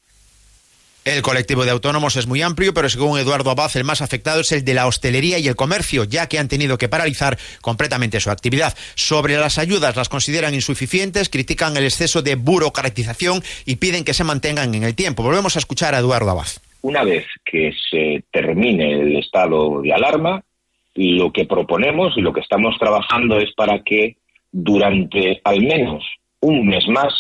El 1.03 1.23
colectivo 1.23 1.65
de 1.65 1.71
autónomos 1.71 2.17
es 2.17 2.27
muy 2.27 2.43
amplio, 2.43 2.75
pero 2.75 2.91
según 2.91 3.19
Eduardo 3.19 3.51
Abad, 3.51 3.75
el 3.75 3.85
más 3.85 4.03
afectado 4.03 4.43
es 4.43 4.53
el 4.53 4.67
de 4.67 4.75
la 4.75 4.87
hostelería 4.87 5.39
y 5.39 5.49
el 5.49 5.57
comercio, 5.57 6.05
ya 6.05 6.29
que 6.29 6.39
han 6.39 6.49
tenido 6.49 6.77
que 6.77 6.91
paralizar 6.91 7.39
completamente 7.63 8.21
su 8.21 8.31
actividad. 8.31 8.77
Sobre 8.97 9.39
las 9.39 9.57
ayudas, 9.57 9.97
las 9.97 10.11
consideran 10.11 10.53
insuficientes, 10.53 11.31
critican 11.31 11.75
el 11.79 11.85
exceso 11.85 12.21
de 12.21 12.35
burocratización 12.35 13.43
y 13.65 13.77
piden 13.77 14.05
que 14.05 14.13
se 14.13 14.25
mantengan 14.25 14.75
en 14.75 14.85
el 14.85 14.95
tiempo. 14.95 15.23
Volvemos 15.23 15.57
a 15.57 15.61
escuchar 15.61 15.95
a 15.95 16.01
Eduardo 16.01 16.31
Abad. 16.31 16.49
Una 16.83 17.03
vez 17.03 17.25
que 17.47 17.73
se 17.91 18.23
termine 18.31 19.01
el 19.01 19.17
estado 19.17 19.81
de 19.81 19.95
alarma, 19.95 20.43
lo 20.95 21.33
que 21.33 21.47
proponemos 21.47 22.13
y 22.19 22.21
lo 22.21 22.35
que 22.35 22.41
estamos 22.41 22.77
trabajando 22.79 23.39
es 23.39 23.55
para 23.55 23.83
que 23.83 24.17
durante 24.53 25.41
al 25.45 25.63
menos 25.63 26.05
un 26.41 26.67
mes 26.67 26.87
más 26.89 27.15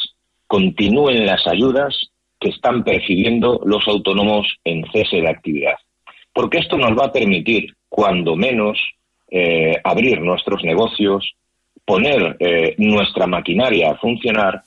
continúen 0.46 1.24
las 1.24 1.46
ayudas 1.46 2.09
que 2.40 2.48
están 2.48 2.82
percibiendo 2.82 3.60
los 3.64 3.86
autónomos 3.86 4.46
en 4.64 4.84
cese 4.90 5.20
de 5.20 5.28
actividad. 5.28 5.74
Porque 6.32 6.58
esto 6.58 6.78
nos 6.78 6.98
va 6.98 7.06
a 7.06 7.12
permitir, 7.12 7.74
cuando 7.88 8.34
menos, 8.34 8.78
eh, 9.30 9.76
abrir 9.84 10.20
nuestros 10.20 10.64
negocios, 10.64 11.34
poner 11.84 12.36
eh, 12.40 12.74
nuestra 12.78 13.26
maquinaria 13.26 13.90
a 13.90 13.96
funcionar 13.96 14.62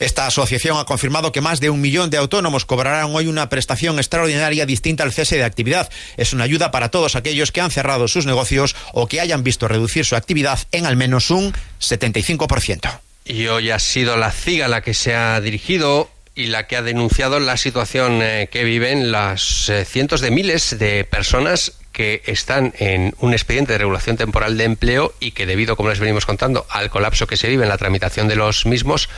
esta 0.00 0.26
asociación 0.26 0.78
ha 0.78 0.86
confirmado 0.86 1.30
que 1.30 1.42
más 1.42 1.60
de 1.60 1.68
un 1.68 1.82
millón 1.82 2.08
de 2.08 2.16
autónomos 2.16 2.64
cobrarán 2.64 3.14
hoy 3.14 3.26
una 3.26 3.50
prestación 3.50 3.98
extraordinaria 3.98 4.64
distinta 4.64 5.04
al 5.04 5.12
cese 5.12 5.36
de 5.36 5.44
actividad. 5.44 5.90
Es 6.16 6.32
una 6.32 6.44
ayuda 6.44 6.70
para 6.70 6.90
todos 6.90 7.16
aquellos 7.16 7.52
que 7.52 7.60
han 7.60 7.70
cerrado 7.70 8.08
sus 8.08 8.24
negocios 8.24 8.74
o 8.94 9.06
que 9.06 9.20
hayan 9.20 9.44
visto 9.44 9.68
reducir 9.68 10.06
su 10.06 10.16
actividad 10.16 10.58
en 10.72 10.86
al 10.86 10.96
menos 10.96 11.30
un 11.30 11.52
75%. 11.80 12.98
Y 13.26 13.46
hoy 13.48 13.70
ha 13.70 13.78
sido 13.78 14.16
la 14.16 14.32
CIGA 14.32 14.68
la 14.68 14.80
que 14.80 14.94
se 14.94 15.14
ha 15.14 15.38
dirigido 15.42 16.08
y 16.34 16.46
la 16.46 16.66
que 16.66 16.76
ha 16.76 16.82
denunciado 16.82 17.40
la 17.40 17.56
situación 17.56 18.20
eh, 18.22 18.48
que 18.50 18.64
viven 18.64 19.12
las 19.12 19.68
eh, 19.68 19.84
cientos 19.84 20.20
de 20.20 20.30
miles 20.30 20.78
de 20.78 21.04
personas 21.04 21.72
que 21.92 22.22
están 22.26 22.72
en 22.78 23.14
un 23.18 23.32
expediente 23.32 23.72
de 23.72 23.78
regulación 23.78 24.16
temporal 24.16 24.56
de 24.56 24.64
empleo 24.64 25.12
y 25.20 25.32
que 25.32 25.46
debido, 25.46 25.76
como 25.76 25.88
les 25.88 25.98
venimos 25.98 26.24
contando, 26.24 26.66
al 26.70 26.88
colapso 26.88 27.26
que 27.26 27.36
se 27.36 27.48
vive 27.48 27.64
en 27.64 27.68
la 27.68 27.78
tramitación 27.78 28.28
de 28.28 28.36
los 28.36 28.64
mismos, 28.64 29.08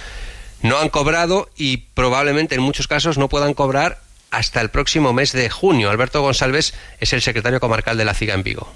no 0.62 0.78
han 0.78 0.88
cobrado 0.88 1.50
y 1.56 1.78
probablemente 1.78 2.54
en 2.54 2.62
muchos 2.62 2.88
casos 2.88 3.18
no 3.18 3.28
puedan 3.28 3.54
cobrar 3.54 4.00
hasta 4.30 4.60
el 4.60 4.70
próximo 4.70 5.12
mes 5.12 5.32
de 5.32 5.50
junio. 5.50 5.90
Alberto 5.90 6.22
González 6.22 6.72
es 6.98 7.12
el 7.12 7.20
secretario 7.20 7.60
comarcal 7.60 7.98
de 7.98 8.04
la 8.04 8.14
CIGA 8.14 8.34
en 8.34 8.42
Vigo. 8.42 8.72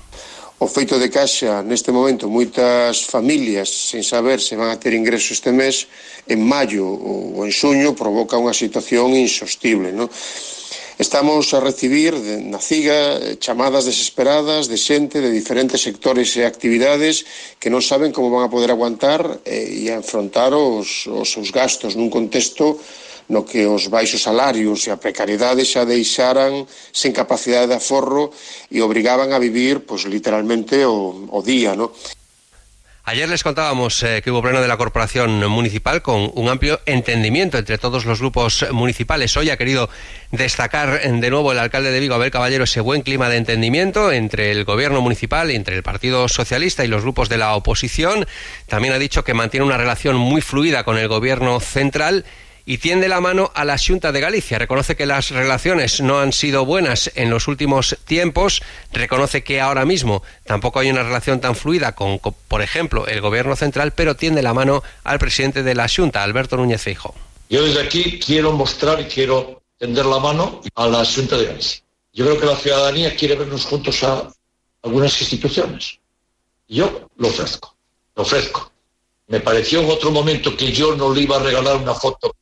o 0.58 0.66
feito 0.66 0.98
de 0.98 1.12
caixa 1.12 1.60
neste 1.62 1.92
momento 1.92 2.32
moitas 2.32 3.04
familias 3.04 3.68
sen 3.92 4.00
saber 4.00 4.40
se 4.40 4.56
van 4.56 4.72
a 4.72 4.80
ter 4.80 4.96
ingresos 4.96 5.36
este 5.36 5.52
mes 5.52 5.84
en 6.24 6.40
maio 6.40 6.88
ou 6.88 7.44
en 7.44 7.52
xuño 7.52 7.92
provoca 7.92 8.40
unha 8.40 8.56
situación 8.56 9.12
insostible 9.12 9.92
non? 9.92 10.08
Estamos 10.96 11.52
a 11.52 11.60
recibir 11.60 12.16
na 12.48 12.56
CIGA 12.56 13.20
eh, 13.20 13.36
chamadas 13.36 13.84
desesperadas 13.84 14.64
de 14.64 14.80
xente 14.80 15.20
de 15.20 15.28
diferentes 15.28 15.84
sectores 15.84 16.32
e 16.40 16.48
actividades 16.48 17.28
que 17.60 17.68
non 17.68 17.84
saben 17.84 18.16
como 18.16 18.32
van 18.32 18.48
a 18.48 18.52
poder 18.52 18.72
aguantar 18.72 19.20
eh, 19.44 19.84
e, 19.84 19.92
e 19.92 19.92
afrontar 19.92 20.56
os, 20.56 21.04
os 21.04 21.28
seus 21.28 21.52
gastos 21.52 22.00
nun 22.00 22.08
contexto 22.08 22.80
no 23.28 23.44
que 23.44 23.66
os 23.66 23.90
baixos 23.90 24.22
salarios 24.22 24.86
e 24.86 24.90
a 24.94 25.00
precariedade 25.00 25.66
xa 25.66 25.82
deixaran 25.82 26.66
sen 26.94 27.10
capacidade 27.10 27.66
de 27.66 27.78
aforro 27.78 28.30
e 28.70 28.78
obrigaban 28.82 29.34
a 29.34 29.42
vivir 29.42 29.82
pois, 29.82 30.06
literalmente 30.06 30.86
o, 30.86 31.42
día. 31.42 31.74
Ayer 33.08 33.28
les 33.28 33.44
contábamos 33.44 34.02
eh, 34.02 34.20
que 34.20 34.32
hubo 34.32 34.42
pleno 34.42 34.60
de 34.60 34.66
la 34.66 34.76
Corporación 34.76 35.46
Municipal 35.46 36.02
con 36.02 36.32
un 36.34 36.48
amplio 36.48 36.80
entendimiento 36.86 37.56
entre 37.56 37.78
todos 37.78 38.04
los 38.04 38.18
grupos 38.18 38.66
municipales. 38.72 39.36
Hoy 39.36 39.50
ha 39.50 39.56
querido 39.56 39.88
destacar 40.32 41.00
de 41.00 41.30
nuevo 41.30 41.52
el 41.52 41.60
alcalde 41.60 41.92
de 41.92 42.00
Vigo, 42.00 42.16
Abel 42.16 42.32
Caballero, 42.32 42.64
ese 42.64 42.80
buen 42.80 43.02
clima 43.02 43.28
de 43.28 43.36
entendimiento 43.36 44.10
entre 44.10 44.50
el 44.50 44.64
gobierno 44.64 45.00
municipal, 45.02 45.52
entre 45.52 45.76
el 45.76 45.84
Partido 45.84 46.26
Socialista 46.26 46.84
y 46.84 46.88
los 46.88 47.02
grupos 47.02 47.28
de 47.28 47.38
la 47.38 47.54
oposición. 47.54 48.26
También 48.66 48.92
ha 48.92 48.98
dicho 48.98 49.22
que 49.22 49.34
mantiene 49.34 49.66
una 49.66 49.78
relación 49.78 50.16
muy 50.16 50.40
fluida 50.40 50.82
con 50.82 50.98
el 50.98 51.06
gobierno 51.06 51.60
central 51.60 52.24
y 52.66 52.78
tiende 52.78 53.08
la 53.08 53.20
mano 53.20 53.52
a 53.54 53.64
la 53.64 53.78
Junta 53.78 54.10
de 54.10 54.20
Galicia. 54.20 54.58
Reconoce 54.58 54.96
que 54.96 55.06
las 55.06 55.30
relaciones 55.30 56.00
no 56.00 56.18
han 56.18 56.32
sido 56.32 56.66
buenas 56.66 57.12
en 57.14 57.30
los 57.30 57.46
últimos 57.46 57.96
tiempos, 58.04 58.60
reconoce 58.92 59.44
que 59.44 59.60
ahora 59.60 59.84
mismo 59.84 60.22
tampoco 60.44 60.80
hay 60.80 60.90
una 60.90 61.04
relación 61.04 61.40
tan 61.40 61.54
fluida 61.54 61.92
con, 61.92 62.18
por 62.18 62.62
ejemplo, 62.62 63.06
el 63.06 63.20
Gobierno 63.20 63.54
central, 63.54 63.92
pero 63.92 64.16
tiende 64.16 64.42
la 64.42 64.52
mano 64.52 64.82
al 65.04 65.20
presidente 65.20 65.62
de 65.62 65.74
la 65.76 65.88
Junta, 65.88 66.24
Alberto 66.24 66.56
Núñez 66.56 66.82
Feijóo. 66.82 67.14
Yo 67.48 67.64
desde 67.64 67.82
aquí 67.82 68.18
quiero 68.18 68.52
mostrar 68.52 69.00
y 69.00 69.04
quiero 69.04 69.62
tender 69.78 70.04
la 70.04 70.18
mano 70.18 70.60
a 70.74 70.88
la 70.88 71.04
Junta 71.04 71.38
de 71.38 71.46
Galicia. 71.46 71.82
Yo 72.12 72.24
creo 72.24 72.40
que 72.40 72.46
la 72.46 72.56
ciudadanía 72.56 73.14
quiere 73.14 73.36
vernos 73.36 73.64
juntos 73.64 74.02
a 74.02 74.28
algunas 74.82 75.20
instituciones. 75.20 76.00
Yo 76.66 77.08
lo 77.16 77.28
ofrezco, 77.28 77.76
lo 78.16 78.22
ofrezco. 78.22 78.72
Me 79.28 79.38
pareció 79.38 79.82
en 79.82 79.90
otro 79.90 80.10
momento 80.10 80.56
que 80.56 80.72
yo 80.72 80.96
no 80.96 81.14
le 81.14 81.22
iba 81.22 81.36
a 81.36 81.42
regalar 81.42 81.76
una 81.76 81.94
foto 81.94 82.34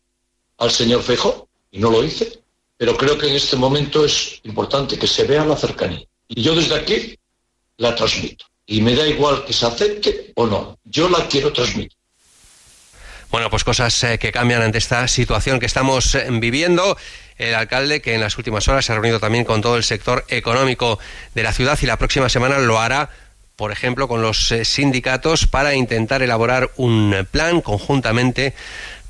al 0.58 0.70
señor 0.70 1.02
Fejo 1.02 1.48
y 1.70 1.78
no 1.78 1.90
lo 1.90 2.04
hice, 2.04 2.40
pero 2.76 2.96
creo 2.96 3.16
que 3.18 3.28
en 3.28 3.36
este 3.36 3.56
momento 3.56 4.04
es 4.04 4.40
importante 4.44 4.98
que 4.98 5.06
se 5.06 5.24
vea 5.24 5.44
la 5.44 5.56
cercanía. 5.56 6.04
Y 6.28 6.42
yo 6.42 6.54
desde 6.54 6.74
aquí 6.74 7.18
la 7.76 7.94
transmito. 7.94 8.46
Y 8.66 8.80
me 8.80 8.94
da 8.94 9.06
igual 9.06 9.44
que 9.44 9.52
se 9.52 9.66
acepte 9.66 10.32
o 10.36 10.46
no. 10.46 10.78
Yo 10.84 11.08
la 11.08 11.26
quiero 11.28 11.52
transmitir. 11.52 11.96
Bueno, 13.30 13.50
pues 13.50 13.64
cosas 13.64 14.02
eh, 14.04 14.18
que 14.18 14.30
cambian 14.30 14.62
ante 14.62 14.78
esta 14.78 15.08
situación 15.08 15.58
que 15.58 15.66
estamos 15.66 16.14
eh, 16.14 16.26
viviendo. 16.30 16.96
El 17.36 17.54
alcalde, 17.54 18.00
que 18.00 18.14
en 18.14 18.20
las 18.20 18.38
últimas 18.38 18.68
horas 18.68 18.84
se 18.84 18.92
ha 18.92 18.94
reunido 18.94 19.18
también 19.18 19.44
con 19.44 19.60
todo 19.60 19.76
el 19.76 19.82
sector 19.82 20.24
económico 20.28 21.00
de 21.34 21.42
la 21.42 21.52
ciudad 21.52 21.76
y 21.82 21.86
la 21.86 21.98
próxima 21.98 22.28
semana 22.28 22.58
lo 22.58 22.78
hará 22.78 23.10
por 23.56 23.70
ejemplo, 23.70 24.08
con 24.08 24.20
los 24.20 24.50
eh, 24.50 24.64
sindicatos 24.64 25.46
para 25.46 25.74
intentar 25.74 26.22
elaborar 26.22 26.70
un 26.76 27.26
plan 27.30 27.60
conjuntamente 27.60 28.54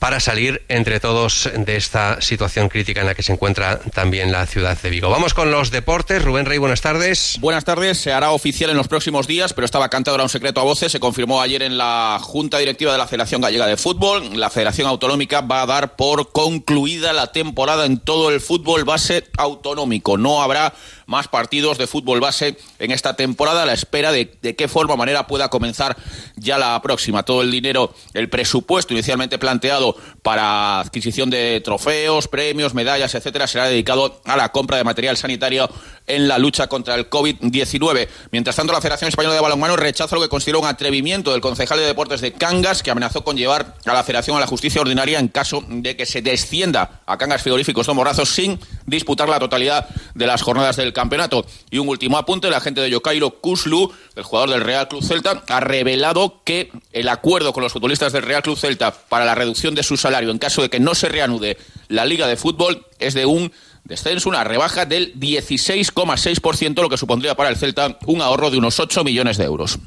para 0.05 0.21
salir 0.21 0.61
entre 0.69 1.01
todos 1.01 1.49
de 1.57 1.77
esta 1.77 2.21
situación 2.21 2.69
crítica 2.69 3.01
en 3.01 3.07
la 3.07 3.15
que 3.15 3.23
se 3.23 3.33
encuentra 3.33 3.79
también 3.79 4.31
la 4.33 4.45
ciudad 4.45 4.77
de 4.79 4.91
Vigo. 4.91 5.09
Vamos 5.09 5.33
con 5.33 5.51
los 5.51 5.71
deportes. 5.71 6.23
Rubén 6.23 6.45
Rey, 6.45 6.59
buenas 6.59 6.83
tardes. 6.83 7.39
Buenas 7.41 7.65
tardes. 7.65 8.01
Se 8.01 8.13
hará 8.13 8.33
oficial 8.33 8.69
en 8.69 8.77
los 8.77 8.87
próximos 8.87 9.27
días, 9.27 9.55
pero 9.55 9.65
estaba 9.65 9.89
cantado 9.89 10.17
era 10.17 10.25
un 10.25 10.29
secreto 10.29 10.61
a 10.61 10.65
voces. 10.65 10.93
Se 10.93 11.01
confirmó 11.01 11.41
ayer 11.41 11.63
en 11.63 11.79
la 11.79 12.19
Junta 12.21 12.59
Directiva 12.59 12.93
de 12.93 12.99
la 12.99 13.07
Federación 13.07 13.41
Gallega 13.41 13.67
de 13.67 13.79
Fútbol. 13.79 14.39
La 14.39 14.51
Federación 14.51 14.89
Autonómica 14.89 15.41
va 15.41 15.63
a 15.63 15.67
dar 15.67 15.97
por 15.97 16.33
concluida 16.33 17.15
la 17.15 17.33
temporada 17.33 17.87
en 17.87 17.97
todo 17.97 18.29
el 18.29 18.43
fútbol 18.43 18.85
base 18.85 19.25
autonómico. 19.39 20.19
No 20.19 20.43
habrá 20.43 20.75
más 21.07 21.29
partidos 21.29 21.79
de 21.79 21.87
fútbol 21.87 22.21
base 22.21 22.57
en 22.79 22.91
esta 22.91 23.17
temporada 23.17 23.63
a 23.63 23.67
la 23.67 23.73
espera 23.73 24.13
de, 24.13 24.37
de 24.43 24.57
qué 24.57 24.69
forma 24.69 24.97
manera 24.97 25.27
pueda 25.27 25.49
comenzar 25.49 25.97
ya 26.37 26.59
la 26.59 26.81
próxima. 26.83 27.23
Todo 27.23 27.43
el 27.43 27.51
dinero, 27.51 27.95
el 28.13 28.29
presupuesto 28.29 28.93
inicialmente 28.95 29.39
planteado 29.39 29.97
para 30.23 30.81
adquisición 30.81 31.31
de 31.31 31.61
trofeos, 31.61 32.29
premios, 32.29 32.75
medallas, 32.75 33.15
etcétera, 33.15 33.47
será 33.47 33.67
dedicado 33.67 34.21
a 34.25 34.37
la 34.37 34.51
compra 34.53 34.77
de 34.77 34.85
material 34.85 35.17
sanitario 35.17 35.69
en 36.07 36.29
la 36.29 36.39
lucha 36.39 36.67
contra 36.67 36.95
el 36.95 37.09
COVID-19. 37.09 38.09
Mientras 38.31 38.57
tanto, 38.57 38.73
la 38.73 38.81
Federación 38.81 39.09
Española 39.09 39.35
de 39.35 39.41
Balonmano 39.41 39.77
rechaza 39.77 40.17
lo 40.17 40.23
que 40.23 40.29
consideró 40.29 40.61
un 40.61 40.67
atrevimiento 40.67 41.33
del 41.33 41.41
concejal 41.41 41.79
de 41.79 41.87
deportes 41.87 42.21
de 42.21 42.33
Cangas, 42.33 42.83
que 42.83 42.91
amenazó 42.91 43.25
con 43.25 43.37
llevar 43.37 43.77
a 43.85 43.93
la 43.93 44.05
Federación 44.05 44.37
a 44.37 44.41
la 44.41 44.47
justicia 44.47 44.81
ordinaria 44.81 45.19
en 45.19 45.29
caso 45.29 45.65
de 45.69 45.97
que 45.97 46.07
se 46.07 46.23
descienda 46.23 47.03
a 47.07 47.19
Cangas 47.19 47.43
Frigoríficos 47.43 47.87
de 47.87 47.95
Morrazos 47.95 48.31
sin 48.31 48.59
disputar 48.87 49.29
la 49.29 49.39
totalidad 49.39 49.89
de 50.15 50.27
las 50.27 50.43
jornadas 50.43 50.77
del 50.77 50.93
campeonato. 50.95 51.45
Y 51.71 51.79
un 51.79 51.89
último 51.89 52.17
apunte, 52.17 52.49
el 52.49 52.55
agente 52.55 52.81
de 52.81 52.91
Yokairo 52.91 53.31
Kuslu, 53.41 53.93
el 54.17 54.23
jugador 54.23 54.51
del 54.51 54.63
Real 54.63 54.89
Club 54.89 55.05
Celta, 55.05 55.45
ha 55.49 55.61
revelado 55.61 56.41
que 56.45 56.71
el 56.93 57.09
acuerdo 57.09 57.53
con 57.53 57.63
los 57.63 57.73
futbolistas 57.73 58.13
del 58.13 58.23
Real 58.23 58.43
Club 58.43 58.59
Celta 58.59 58.93
para 58.93 59.25
la 59.25 59.35
reducción 59.35 59.75
de 59.75 59.83
su 59.83 59.97
salario 59.97 60.31
en 60.31 60.39
caso 60.39 60.63
de 60.63 60.71
que 60.71 60.81
no 60.81 60.95
se 60.95 61.09
reanude 61.09 61.59
la 61.89 62.07
Liga 62.07 62.27
de 62.27 62.37
Fútbol 62.37 62.87
es 62.99 63.15
de 63.15 63.27
un 63.27 63.53
descenso, 63.85 64.29
una 64.29 64.45
rebaja 64.45 64.87
del 64.87 65.15
16,6%, 65.15 66.81
lo 66.81 66.89
que 66.89 66.97
supondría 66.97 67.35
para 67.35 67.51
el 67.51 67.57
Celta 67.57 67.99
un 68.07 68.23
ahorro 68.23 68.51
de 68.51 68.59
unos 68.59 68.81
8 68.81 69.05
millones 69.05 69.37
de 69.37 69.45
euros. 69.45 69.79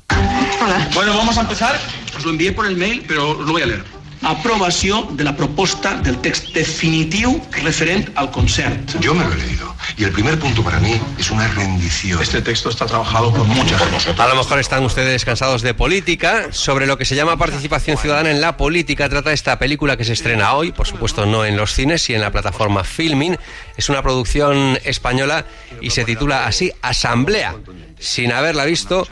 Hola. 0.63 0.89
Bueno, 0.93 1.17
vamos 1.17 1.37
a 1.37 1.41
empezar. 1.41 1.79
Os 2.15 2.23
lo 2.23 2.31
envié 2.31 2.51
por 2.51 2.65
el 2.65 2.75
mail, 2.75 3.03
pero 3.07 3.31
os 3.31 3.45
lo 3.45 3.51
voy 3.51 3.63
a 3.63 3.65
leer. 3.65 3.83
Aprovació 4.21 5.07
de 5.11 5.23
la 5.23 5.35
proposta 5.35 5.95
del 6.01 6.17
text 6.17 6.49
definitiu 6.53 7.39
referent 7.63 8.09
al 8.15 8.31
concert. 8.31 8.97
Yo 8.99 9.13
me 9.13 9.23
lo 9.23 9.33
he 9.33 9.37
leído. 9.37 9.66
Y 9.95 10.03
el 10.03 10.11
primer 10.11 10.37
punto 10.39 10.63
para 10.63 10.79
mí 10.79 10.99
es 11.17 11.31
una 11.31 11.47
rendición. 11.47 12.21
Este 12.21 12.41
texto 12.41 12.69
está 12.69 12.85
trabajado 12.85 13.33
por 13.33 13.45
mucha 13.45 13.77
gente. 13.79 14.21
A 14.21 14.27
lo 14.27 14.35
mejor 14.35 14.59
están 14.59 14.83
ustedes 14.83 15.23
cansados 15.23 15.61
de 15.61 15.73
política. 15.73 16.47
Sobre 16.51 16.87
lo 16.87 16.97
que 16.97 17.05
se 17.05 17.15
llama 17.15 17.37
participación 17.37 17.97
ciudadana 17.97 18.31
en 18.31 18.41
la 18.41 18.57
política 18.57 19.07
trata 19.09 19.31
esta 19.31 19.57
película 19.59 19.97
que 19.97 20.03
se 20.03 20.13
estrena 20.13 20.53
hoy, 20.53 20.71
por 20.71 20.87
supuesto 20.87 21.25
no 21.25 21.45
en 21.45 21.55
los 21.55 21.73
cines 21.73 22.09
y 22.09 22.15
en 22.15 22.21
la 22.21 22.31
plataforma 22.31 22.83
Filmin. 22.83 23.37
Es 23.77 23.89
una 23.89 24.01
producción 24.01 24.77
española 24.83 25.45
y 25.81 25.91
se 25.91 26.03
titula 26.03 26.45
así 26.45 26.71
Asamblea 26.81 27.55
sin 27.99 28.31
haberla 28.31 28.65
visto, 28.65 29.07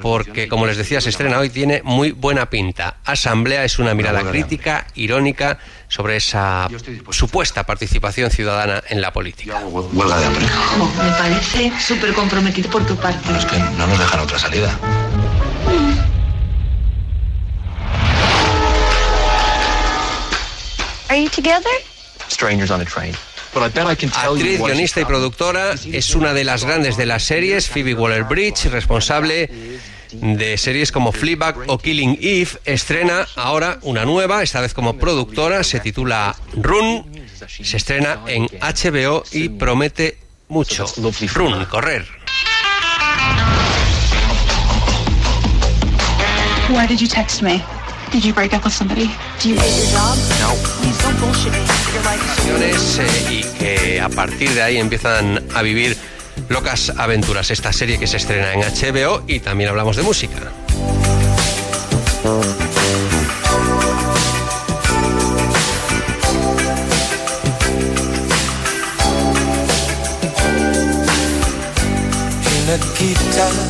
porque 0.00 0.48
como 0.48 0.66
les 0.66 0.76
decía, 0.76 1.00
se 1.00 1.10
estrena 1.10 1.38
hoy, 1.38 1.50
tiene 1.50 1.82
muy 1.84 2.12
buena 2.12 2.48
pinta. 2.50 2.98
Asamblea 3.04 3.64
es 3.64 3.78
una 3.78 3.94
mirada 3.94 4.22
crítica, 4.22 4.86
irónica, 4.94 5.58
sobre 5.88 6.16
esa 6.16 6.68
supuesta 7.10 7.64
participación 7.64 8.30
ciudadana 8.30 8.82
en 8.88 9.00
la 9.00 9.12
política. 9.12 9.58
Huelga 9.64 10.18
de 10.18 10.26
hambre. 10.26 10.46
Oh, 10.78 11.02
me 11.02 11.10
parece 11.12 11.72
súper 11.80 12.12
comprometido 12.12 12.70
por 12.70 12.86
tu 12.86 12.94
parte. 12.96 13.36
Es 13.36 13.44
que 13.46 13.58
no 13.58 13.86
nos 13.86 13.98
dejan 13.98 14.20
otra 14.20 14.38
salida. 14.38 14.78
Are 21.08 21.22
you 21.22 21.30
together? 21.30 21.64
Strangers 22.28 22.70
on 22.70 22.82
a 22.82 22.84
train. 22.84 23.14
Actriz, 23.54 24.60
guionista 24.60 25.00
y 25.00 25.04
productora, 25.04 25.72
es 25.72 26.14
una 26.14 26.32
de 26.32 26.44
las 26.44 26.64
grandes 26.64 26.96
de 26.96 27.06
las 27.06 27.24
series, 27.24 27.68
Phoebe 27.68 27.94
Waller-Bridge, 27.94 28.66
responsable 28.66 29.50
de 30.12 30.56
series 30.56 30.92
como 30.92 31.12
Fleabag 31.12 31.56
o 31.66 31.78
Killing 31.78 32.18
Eve, 32.20 32.50
estrena 32.64 33.26
ahora 33.36 33.78
una 33.82 34.04
nueva, 34.04 34.42
esta 34.42 34.60
vez 34.60 34.74
como 34.74 34.96
productora, 34.98 35.64
se 35.64 35.80
titula 35.80 36.36
Run, 36.54 37.04
se 37.46 37.76
estrena 37.76 38.20
en 38.26 38.46
HBO 38.46 39.24
y 39.32 39.48
promete 39.48 40.18
mucho. 40.48 40.86
Run, 41.34 41.64
correr. 41.66 42.06
Why 46.70 46.86
did 46.86 47.00
you 47.00 47.08
text 47.08 47.42
me? 47.42 47.62
Did 48.12 48.24
you 48.24 48.32
break 48.32 48.54
up 48.54 48.64
with 48.64 48.72
somebody? 48.72 49.10
Do 49.42 49.50
you 49.50 49.56
hate 49.56 49.76
your 49.76 49.86
job? 49.86 50.16
No. 50.40 50.54
Please 50.80 50.98
don't 51.02 51.18
bullshit 51.20 51.52
me. 51.52 51.58
Your 51.92 52.04
life 52.04 52.76
is 52.76 52.98
eh, 52.98 53.28
y 53.30 53.58
que 53.58 54.00
a 54.00 54.08
partir 54.08 54.50
de 54.54 54.62
ahí 54.62 54.78
empiezan 54.78 55.42
a 55.54 55.62
vivir 55.62 55.96
locas 56.48 56.92
aventuras. 56.96 57.50
Esta 57.50 57.72
serie 57.72 57.98
que 57.98 58.06
se 58.06 58.16
estrena 58.16 58.52
en 58.52 58.60
HBO 58.60 59.22
y 59.26 59.40
también 59.40 59.70
hablamos 59.70 59.96
de 59.96 60.02
música. 60.02 60.52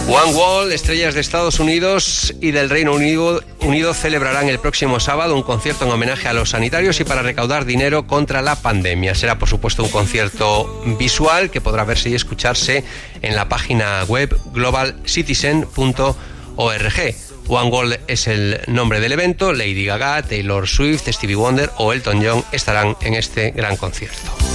One 0.08 0.34
Wall, 0.34 0.72
estrellas 0.72 1.14
de 1.14 1.20
Estados 1.20 1.60
Unidos 1.60 2.34
y 2.40 2.50
del 2.50 2.70
Reino 2.70 2.94
Unido, 2.94 3.42
Unido 3.68 3.92
celebrarán 3.92 4.48
el 4.48 4.58
próximo 4.58 4.98
sábado 4.98 5.36
un 5.36 5.42
concierto 5.42 5.84
en 5.84 5.90
homenaje 5.90 6.26
a 6.26 6.32
los 6.32 6.48
sanitarios 6.48 6.98
y 7.00 7.04
para 7.04 7.20
recaudar 7.20 7.66
dinero 7.66 8.06
contra 8.06 8.40
la 8.40 8.56
pandemia. 8.56 9.14
Será, 9.14 9.38
por 9.38 9.46
supuesto, 9.46 9.82
un 9.82 9.90
concierto 9.90 10.82
visual 10.98 11.50
que 11.50 11.60
podrá 11.60 11.84
verse 11.84 12.08
y 12.08 12.14
escucharse 12.14 12.82
en 13.20 13.36
la 13.36 13.50
página 13.50 14.04
web 14.04 14.34
globalcitizen.org. 14.54 17.14
One 17.48 17.70
Wall 17.70 18.00
es 18.06 18.26
el 18.26 18.58
nombre 18.68 19.00
del 19.00 19.12
evento. 19.12 19.52
Lady 19.52 19.84
Gaga, 19.84 20.22
Taylor 20.22 20.66
Swift, 20.66 21.06
Stevie 21.06 21.36
Wonder 21.36 21.70
o 21.76 21.92
Elton 21.92 22.24
John 22.24 22.42
estarán 22.52 22.96
en 23.02 23.12
este 23.12 23.50
gran 23.50 23.76
concierto. 23.76 24.47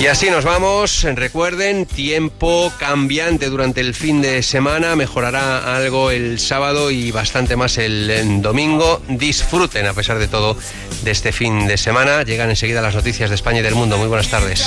Y 0.00 0.06
así 0.06 0.30
nos 0.30 0.44
vamos. 0.44 1.02
Recuerden, 1.02 1.86
tiempo 1.86 2.72
cambiante 2.78 3.46
durante 3.48 3.80
el 3.80 3.94
fin 3.94 4.22
de 4.22 4.42
semana. 4.42 4.96
Mejorará 4.96 5.76
algo 5.76 6.10
el 6.10 6.38
sábado 6.38 6.90
y 6.90 7.10
bastante 7.10 7.56
más 7.56 7.78
el 7.78 8.40
domingo. 8.42 9.02
Disfruten, 9.08 9.86
a 9.86 9.92
pesar 9.92 10.18
de 10.18 10.28
todo, 10.28 10.56
de 11.02 11.10
este 11.10 11.32
fin 11.32 11.66
de 11.66 11.76
semana. 11.76 12.22
Llegan 12.22 12.50
enseguida 12.50 12.80
las 12.80 12.94
noticias 12.94 13.28
de 13.30 13.36
España 13.36 13.60
y 13.60 13.62
del 13.62 13.74
mundo. 13.74 13.98
Muy 13.98 14.08
buenas 14.08 14.28
tardes. 14.28 14.64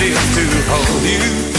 is 0.00 0.34
to 0.34 0.44
hold 0.70 1.02
you. 1.02 1.57